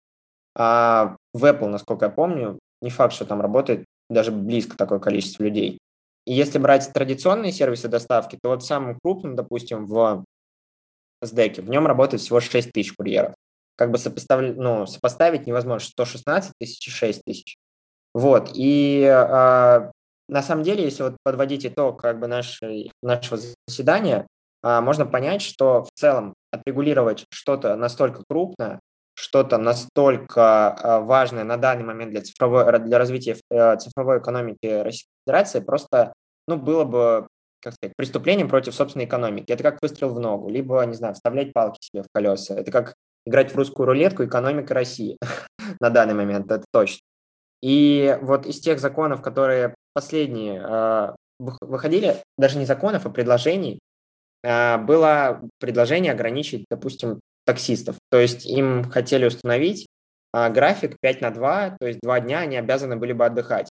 [0.57, 5.45] А в Apple, насколько я помню, не факт, что там работает даже близко такое количество
[5.45, 5.79] людей.
[6.27, 10.25] И если брать традиционные сервисы доставки, то вот самым крупным, допустим, в
[11.25, 13.35] SDEC, в нем работает всего 6 тысяч курьеров.
[13.77, 17.57] Как бы сопоставить, ну, сопоставить невозможно 116 тысяч и 6 тысяч.
[18.15, 19.91] Вот, и а,
[20.29, 24.27] на самом деле, если вот подводить итог как бы нашей, нашего заседания,
[24.63, 28.81] а, можно понять, что в целом отрегулировать что-то настолько крупное,
[29.19, 35.11] что-то настолько а, важное на данный момент для, цифровой, для развития э, цифровой экономики Российской
[35.27, 36.13] Федерации просто
[36.47, 37.27] ну, было бы
[37.61, 39.51] как сказать, преступлением против собственной экономики.
[39.51, 42.55] Это как выстрел в ногу, либо, не знаю, вставлять палки себе в колеса.
[42.55, 42.95] Это как
[43.27, 45.19] играть в русскую рулетку экономика России
[45.81, 47.01] на данный момент, это точно.
[47.61, 53.81] И вот из тех законов, которые последние э, выходили, даже не законов, а предложений,
[54.45, 57.97] э, было предложение ограничить, допустим, таксистов.
[58.11, 59.87] То есть им хотели установить
[60.35, 63.71] э, график 5 на 2, то есть два дня они обязаны были бы отдыхать.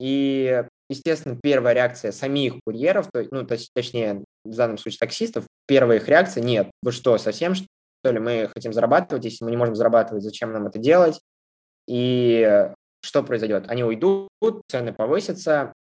[0.00, 5.98] И, естественно, первая реакция самих курьеров, то, ну, то, точнее, в данном случае таксистов, первая
[5.98, 7.66] их реакция– нет, вы что, совсем что
[8.04, 11.20] ли, мы хотим зарабатывать, если мы не можем зарабатывать, зачем нам это делать?
[11.86, 12.70] И
[13.02, 13.68] что произойдет?
[13.68, 14.30] Они уйдут,
[14.68, 15.74] цены повысятся,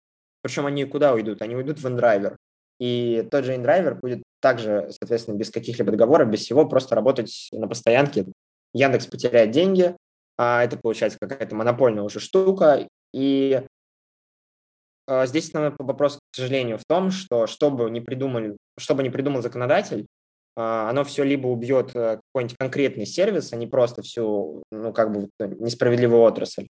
[0.43, 1.41] причем они куда уйдут?
[1.41, 2.35] Они уйдут в InDriver.
[2.81, 7.69] И тот же InDriver будет также, соответственно, без каких-либо договоров, без всего, просто работать на
[7.69, 8.27] постоянке.
[8.73, 9.97] Яндекс потеряет деньги,
[10.37, 12.87] а это получается какая-то монопольная уже штука.
[13.13, 13.63] И
[15.07, 19.09] а, здесь основной вопрос, к сожалению, в том, что что бы ни придумали, что бы
[19.11, 20.07] придумал законодатель,
[20.55, 25.13] а, оно все либо убьет э, какой-нибудь конкретный сервис, а не просто всю, ну, как
[25.13, 26.67] бы несправедливую отрасль,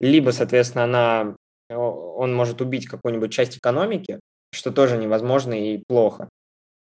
[0.00, 1.36] либо, соответственно, она,
[1.70, 4.20] он может убить какую-нибудь часть экономики,
[4.52, 6.28] что тоже невозможно и плохо.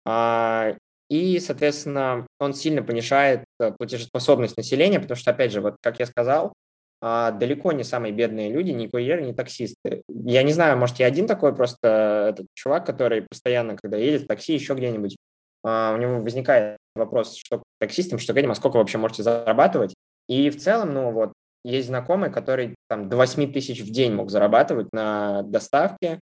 [0.06, 0.74] А,
[1.08, 6.06] И, соответственно, он сильно понижает э, платежеспособность населения, потому что, опять же, вот как я
[6.06, 6.52] сказал,
[7.00, 10.02] а, далеко не самые бедные люди, ни курьеры, ни таксисты.
[10.08, 14.26] Я не знаю, может, я один такой просто этот чувак, который постоянно, когда едет в
[14.26, 15.16] такси, еще где-нибудь,
[15.64, 19.94] а, у него возникает вопрос, что таксистам, что людям, а сколько вообще можете зарабатывать.
[20.28, 21.32] И в целом, ну вот,
[21.64, 26.20] есть знакомый, который там до 8 тысяч в день мог зарабатывать на доставке.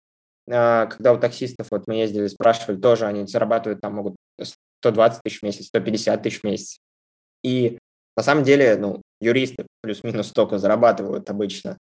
[0.49, 4.15] А, когда у таксистов, вот мы ездили, спрашивали, тоже они зарабатывают там могут
[4.81, 6.79] 120 тысяч в месяц, 150 тысяч в месяц.
[7.43, 7.77] И
[8.17, 11.77] на самом деле, ну, юристы плюс-минус столько зарабатывают обычно.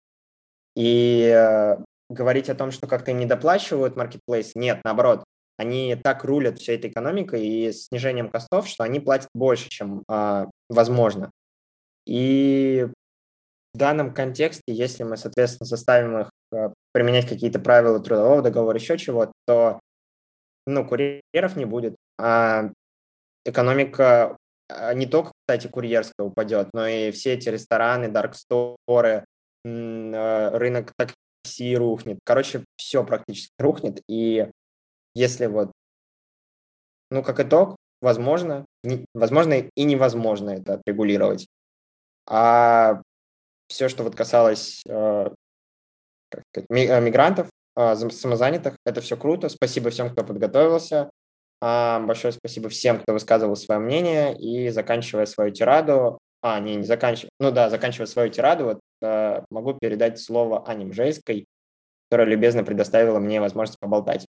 [0.76, 1.76] И э,
[2.08, 5.24] говорить о том, что как-то не доплачивают маркетплейс, нет, наоборот,
[5.56, 10.46] они так рулят всей этой экономикой и снижением костов, что они платят больше, чем э,
[10.68, 11.30] возможно.
[12.06, 12.88] И
[13.74, 18.98] в данном контексте, если мы, соответственно, заставим их э, применять какие-то правила трудового договора, еще
[18.98, 19.80] чего, то
[20.66, 22.70] ну, курьеров не будет, а
[23.44, 24.36] экономика
[24.70, 29.24] а, не только, кстати, курьерская упадет, но и все эти рестораны, дарксторы,
[29.64, 32.18] а, рынок такси рухнет.
[32.24, 34.02] Короче, все практически рухнет.
[34.08, 34.48] И
[35.14, 35.72] если вот,
[37.10, 41.46] ну, как итог, возможно, не, возможно и невозможно это отрегулировать.
[42.26, 43.02] А
[43.70, 45.30] все, что вот касалось э,
[46.50, 49.48] сказать, мигрантов, э, самозанятых, это все круто.
[49.48, 51.10] Спасибо всем, кто подготовился.
[51.62, 54.36] А, большое спасибо всем, кто высказывал свое мнение.
[54.38, 59.42] И заканчивая свою тираду, а, не, не заканчивая, ну да, заканчивая свою тираду, вот э,
[59.50, 61.46] могу передать слово Ане Мжейской,
[62.08, 64.26] которая любезно предоставила мне возможность поболтать.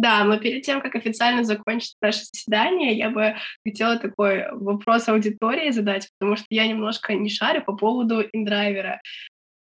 [0.00, 3.34] Да, но перед тем, как официально закончить наше заседание, я бы
[3.66, 9.00] хотела такой вопрос аудитории задать, потому что я немножко не шарю по поводу индрайвера.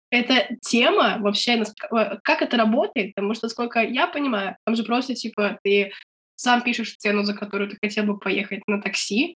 [0.08, 5.16] Эта тема вообще, э, как это работает, потому что, сколько я понимаю, там же просто,
[5.16, 5.90] типа, ты
[6.36, 9.34] сам пишешь цену, за которую ты хотел бы поехать на такси,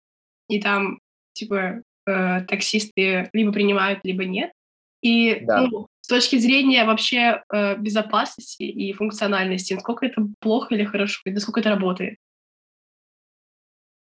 [0.47, 0.99] и там,
[1.33, 4.51] типа, э, таксисты либо принимают, либо нет.
[5.01, 5.61] И да.
[5.61, 11.31] ну, с точки зрения вообще э, безопасности и функциональности, насколько это плохо или хорошо, и
[11.31, 12.17] насколько это работает?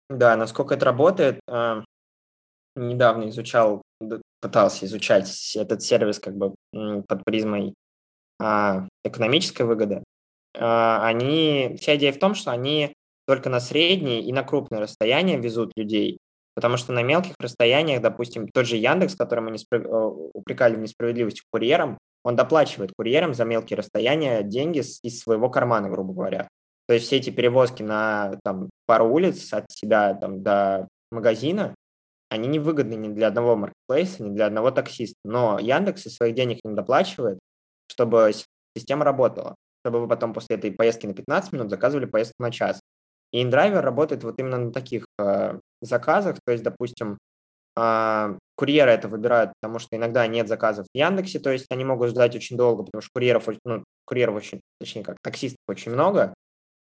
[0.08, 1.82] Да, насколько это работает, э,
[2.76, 3.82] недавно изучал,
[4.40, 7.74] пытался изучать этот сервис как бы под призмой
[8.40, 10.04] э, экономической выгоды.
[10.56, 12.94] А, они, вся идея в том, что они
[13.26, 16.20] только на средние и на крупные расстояния везут людей,
[16.58, 19.78] потому что на мелких расстояниях, допустим, тот же Яндекс, который мы не спро...
[19.78, 25.88] Э, упрекали в несправедливости курьерам, он доплачивает курьерам за мелкие расстояния деньги из своего кармана,
[25.88, 26.48] грубо говоря.
[26.88, 31.76] То есть все эти перевозки на там, пару улиц от себя там, до магазина,
[32.30, 35.20] они невыгодны ни для одного маркетплейса, ни для одного таксиста.
[35.24, 37.38] Но Яндекс из своих денег им доплачивает,
[37.88, 38.32] чтобы
[38.76, 39.56] система работала
[39.88, 42.82] чтобы вы потом после этой поездки на 15 минут заказывали поездку на час.
[43.32, 47.18] И InDriver работает вот именно на таких э, заказах, то есть, допустим,
[47.78, 52.10] э, курьеры это выбирают, потому что иногда нет заказов в Яндексе, то есть они могут
[52.10, 56.34] ждать очень долго, потому что курьеров, ну, курьеров очень, точнее как, таксистов очень много,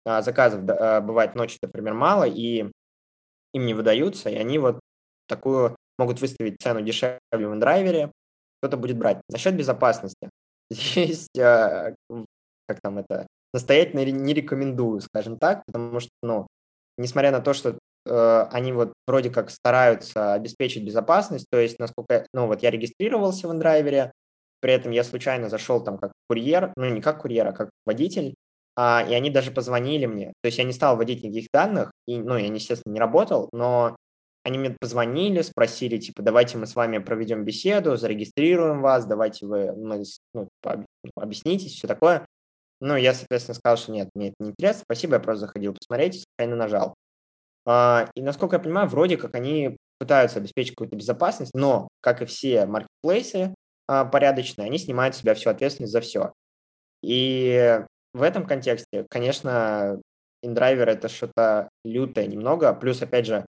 [0.05, 2.71] а заказов э, бывает ночью, например, мало, и
[3.53, 4.81] им не выдаются, и они вот
[5.29, 8.13] такую могут выставить цену дешевле в индрайвере,
[8.61, 9.21] кто-то будет брать.
[9.29, 10.31] Насчет безопасности.
[10.71, 11.95] Здесь э,
[12.69, 16.47] как там это, настоятельно не рекомендую, скажем так, потому что, ну,
[16.99, 22.47] несмотря на то, что они вот вроде как стараются обеспечить безопасность, то есть, насколько, ну,
[22.47, 24.13] вот я регистрировался в индрайвере,
[24.61, 28.35] при этом я случайно зашел там как курьер, ну, не как курьер, а как водитель,
[28.77, 30.33] а, и они даже позвонили мне.
[30.43, 33.97] То есть я не стал вводить никаких данных, и, ну, я, естественно, не работал, но
[34.45, 39.73] они мне позвонили, спросили, типа, давайте мы с вами проведем беседу, зарегистрируем вас, давайте вы
[39.73, 40.03] ну,
[40.35, 40.49] ну,
[41.17, 42.27] объяснитесь, все такое.
[42.81, 46.25] Ну, я, соответственно, сказал, что нет, мне это не интересно, спасибо, я просто заходил посмотреть,
[46.25, 46.95] случайно нажал.
[47.67, 52.27] А, и, насколько я понимаю, вроде как они пытаются обеспечить какую-то безопасность, но, как и
[52.27, 53.55] все маркетплейсы
[53.89, 56.33] а, порядочные, они снимают с себя всю ответственность за все.
[57.03, 57.83] И
[58.15, 60.01] в этом контексте, конечно,
[60.43, 63.45] индрайвер это что-то лютое немного, плюс, опять же,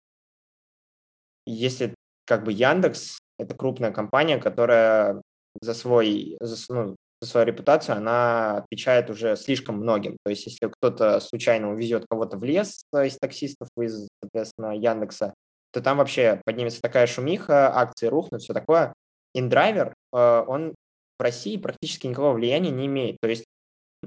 [1.45, 1.93] если
[2.25, 5.21] как бы Яндекс, это крупная компания, которая
[5.61, 6.95] за свой, за, ну,
[7.25, 10.17] за свою репутацию, она отвечает уже слишком многим.
[10.23, 15.33] То есть если кто-то случайно увезет кого-то в лес из таксистов, из, соответственно, Яндекса,
[15.71, 18.93] то там вообще поднимется такая шумиха, акции рухнут, все такое.
[19.33, 20.73] inDriver, э, он
[21.19, 23.17] в России практически никакого влияния не имеет.
[23.21, 23.43] То есть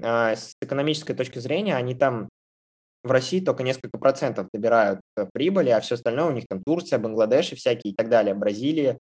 [0.01, 2.29] э, с экономической точки зрения они там
[3.03, 6.97] в России только несколько процентов добирают э, прибыли, а все остальное у них там Турция,
[6.97, 8.97] Бангладеш и всякие и так далее, Бразилия.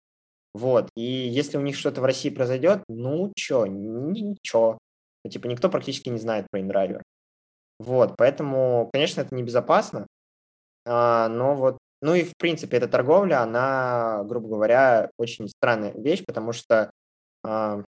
[0.53, 4.77] Вот, и если у них что-то в России произойдет, ну, чё, ничего.
[5.23, 7.01] Ну, типа, никто практически не знает про inDriver.
[7.79, 10.05] Вот, поэтому, конечно, это небезопасно.
[10.85, 16.23] А, но вот, ну и в принципе эта торговля, она, грубо говоря, очень странная вещь,
[16.25, 16.91] потому что
[17.43, 17.83] а,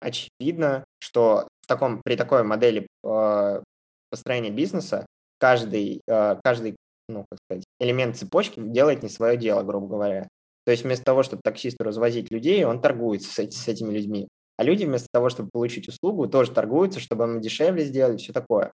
[0.00, 3.62] очевидно, что в таком, при такой модели а,
[4.10, 5.06] построения бизнеса
[5.38, 6.76] каждый, а, каждый
[7.08, 10.28] ну, как сказать, элемент цепочки делает не свое дело, грубо говоря.
[10.64, 14.28] То есть вместо того, чтобы таксисту развозить людей, он торгуется с, эти, с этими людьми.
[14.56, 18.72] А люди вместо того, чтобы получить услугу, тоже торгуются, чтобы им дешевле сделали, все такое.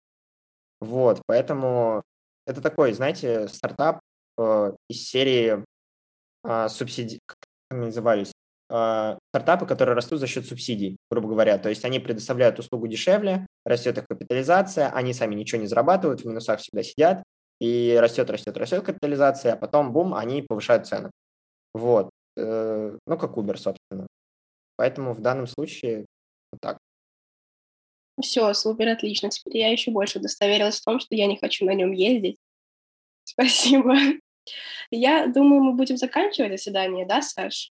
[0.81, 2.03] Вот, поэтому
[2.47, 4.01] это такой, знаете, стартап
[4.39, 5.65] э, из серии
[6.45, 7.37] э, субсидий, как
[7.71, 8.33] они назывались,
[8.71, 11.59] э, стартапы, которые растут за счет субсидий, грубо говоря.
[11.59, 16.25] То есть они предоставляют услугу дешевле, растет их капитализация, они сами ничего не зарабатывают, в
[16.27, 17.23] минусах всегда сидят,
[17.61, 21.11] и растет, растет, растет капитализация, а потом, бум, они повышают цену.
[21.77, 22.09] Вот.
[22.39, 24.07] Э, ну, как Uber, собственно.
[24.77, 26.07] Поэтому в данном случае
[26.53, 26.79] вот так.
[28.21, 29.29] Все, супер, отлично.
[29.29, 32.39] Теперь я еще больше удостоверилась в том, что я не хочу на нем ездить.
[33.25, 33.95] Спасибо.
[34.91, 37.71] Я думаю, мы будем заканчивать заседание, да, Саш?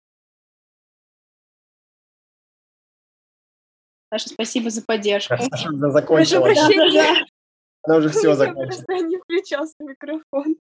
[4.12, 5.34] Саша, спасибо за поддержку.
[5.36, 6.40] Саша закончила.
[6.40, 7.26] Прошу прощения.
[7.82, 8.64] Она уже все закончила.
[8.64, 10.56] Просто не включался микрофон.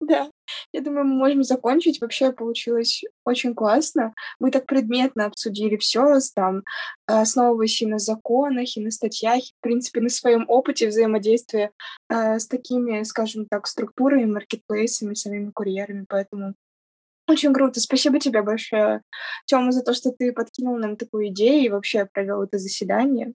[0.00, 0.30] Да,
[0.72, 2.00] я думаю, мы можем закончить.
[2.00, 4.14] Вообще получилось очень классно.
[4.38, 6.62] Мы так предметно обсудили все, там,
[7.06, 11.70] основываясь и на законах, и на статьях, и, в принципе, на своем опыте взаимодействия
[12.08, 16.04] э, с такими, скажем так, структурами, маркетплейсами, самими курьерами.
[16.08, 16.54] Поэтому
[17.26, 17.80] очень круто.
[17.80, 19.02] Спасибо тебе большое,
[19.46, 23.32] Тёма, за то, что ты подкинул нам такую идею и вообще провел это заседание.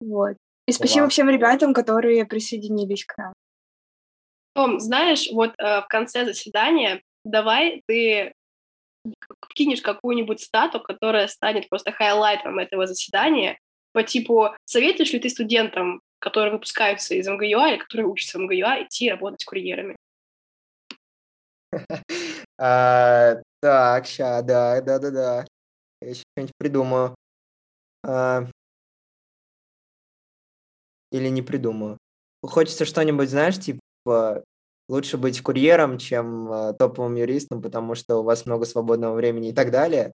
[0.00, 0.36] Вот.
[0.66, 3.32] И спасибо всем ребятам, которые присоединились к нам.
[4.54, 8.34] Том, знаешь, вот э, в конце заседания давай ты
[9.54, 13.58] кинешь какую-нибудь стату, которая станет просто хайлайтом этого заседания,
[13.92, 18.84] по типу, советуешь ли ты студентам, которые выпускаются из МГУА или которые учатся в МГУА,
[18.84, 19.96] идти работать курьерами?
[22.58, 25.46] А, так, ща, да, да, да, да.
[26.00, 27.14] Я еще что-нибудь придумаю.
[28.06, 28.46] А,
[31.10, 31.98] или не придумаю.
[32.44, 34.42] Хочется что-нибудь, знаешь, типа Типа,
[34.88, 39.52] лучше быть курьером, чем э, топовым юристом, потому что у вас много свободного времени и
[39.52, 40.12] так далее.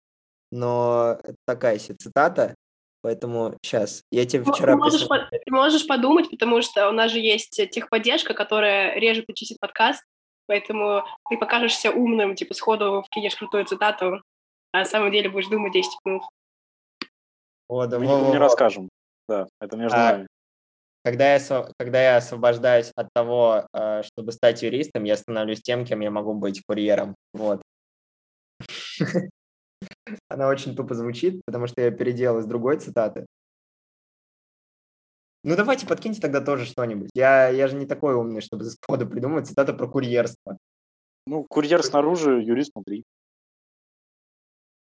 [0.51, 2.55] Но такая себе цитата,
[3.01, 4.03] поэтому сейчас.
[4.11, 4.73] Я тебе вчера...
[4.73, 9.25] Ты можешь, по- ты можешь подумать, потому что у нас же есть техподдержка, которая режет
[9.29, 10.03] и чистит подкаст,
[10.47, 14.21] поэтому ты покажешься умным, типа сходу вкинешь крутую цитату,
[14.71, 16.23] а на самом деле будешь думать 10 минут.
[17.67, 18.89] О, да, Мы никому не расскажем.
[19.27, 20.27] Да, это между а, нами.
[21.05, 21.39] Когда я,
[21.77, 26.33] когда я освобождаюсь от того, э, чтобы стать юристом, я становлюсь тем, кем я могу
[26.33, 27.13] быть курьером.
[27.31, 27.61] Вот.
[30.29, 33.27] Она очень тупо звучит, потому что я переделал из другой цитаты.
[35.43, 37.11] Ну, давайте подкиньте тогда тоже что-нибудь.
[37.13, 40.57] Я, я же не такой умный, чтобы за сходу придумывать цитату про курьерство.
[41.27, 43.03] Ну, курьер снаружи, юрист внутри.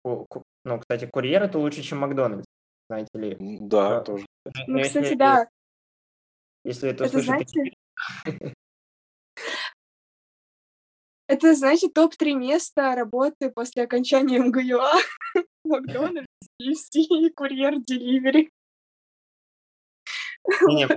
[0.03, 2.45] Ну, кстати, курьер это лучше, чем Макдональдс,
[2.87, 3.35] знаете ли.
[3.61, 4.25] Да, Но, тоже.
[4.67, 5.47] Ну, кстати, да.
[6.63, 7.73] Если это, это знаете...
[11.27, 14.93] Это, значит, топ-3 места работы после окончания МГУА.
[15.65, 16.27] Макдональдс,
[16.61, 18.51] KFC и курьер деливери.
[20.67, 20.87] Не, не,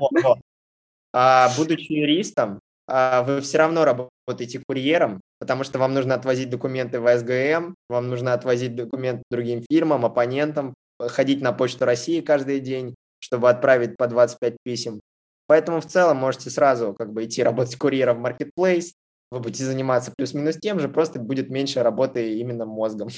[1.13, 7.01] а, будучи юристом, а, вы все равно работаете курьером, потому что вам нужно отвозить документы
[7.01, 12.95] в СГМ, вам нужно отвозить документы другим фирмам, оппонентам, ходить на Почту России каждый день,
[13.21, 15.01] чтобы отправить по 25 писем.
[15.47, 18.93] Поэтому в целом можете сразу как бы идти работать курьером в Marketplace,
[19.31, 23.09] вы будете заниматься плюс-минус тем же, просто будет меньше работы именно мозгом.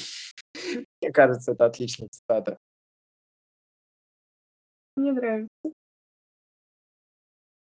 [1.02, 2.58] Мне кажется, это отличная цитата.
[4.96, 5.48] Мне нравится.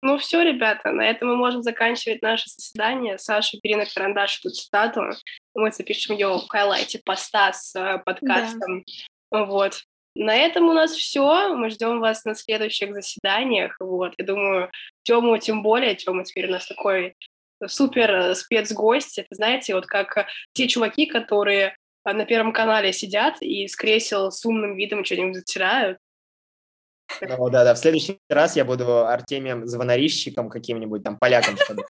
[0.02, 3.18] Ну все, ребята, на этом мы можем заканчивать наше заседание.
[3.18, 5.12] Саша, бери на карандаш эту цитату.
[5.54, 8.84] Мы запишем ее в хайлайте поста с э, подкастом.
[9.32, 9.46] Да.
[9.46, 9.82] Вот.
[10.16, 11.56] На этом у нас все.
[11.56, 13.76] Мы ждем вас на следующих заседаниях.
[13.80, 14.72] Вот, я думаю,
[15.04, 15.96] Тему тем более.
[15.96, 17.16] Тема теперь у нас такой
[17.66, 19.20] супер спецгость.
[19.20, 24.46] Это, знаете, вот как те чуваки, которые на Первом канале сидят и с кресел с
[24.46, 25.98] умным видом что-нибудь затирают.
[27.22, 27.74] Ну да, да.
[27.74, 31.86] В следующий раз я буду Артемием Звонарищиком каким-нибудь, там, поляком, чтобы.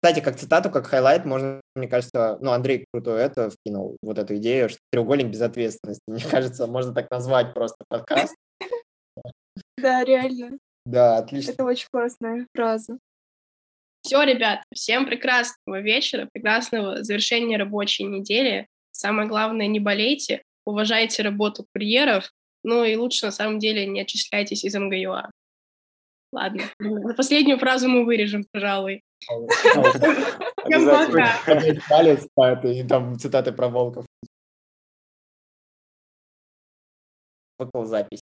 [0.00, 4.36] Кстати, как цитату, как хайлайт, можно, мне кажется, ну, Андрей круто это вкинул, вот эту
[4.36, 6.02] идею, что треугольник безответственности.
[6.06, 8.36] Мне кажется, можно так назвать просто подкаст.
[9.76, 10.58] Да, реально.
[10.86, 11.50] Да, отлично.
[11.50, 12.98] Это очень классная фраза.
[14.02, 18.68] Все, ребят, всем прекрасного вечера, прекрасного завершения рабочей недели.
[18.92, 22.30] Самое главное, не болейте, уважайте работу курьеров,
[22.62, 25.30] ну и лучше на самом деле не отчисляйтесь из МГЮА.
[26.30, 26.62] Ладно,
[27.16, 29.02] последнюю фразу мы вырежем, пожалуй.
[31.88, 34.04] Палец этой, там цитаты про волков.
[37.58, 38.20] Выкол запись.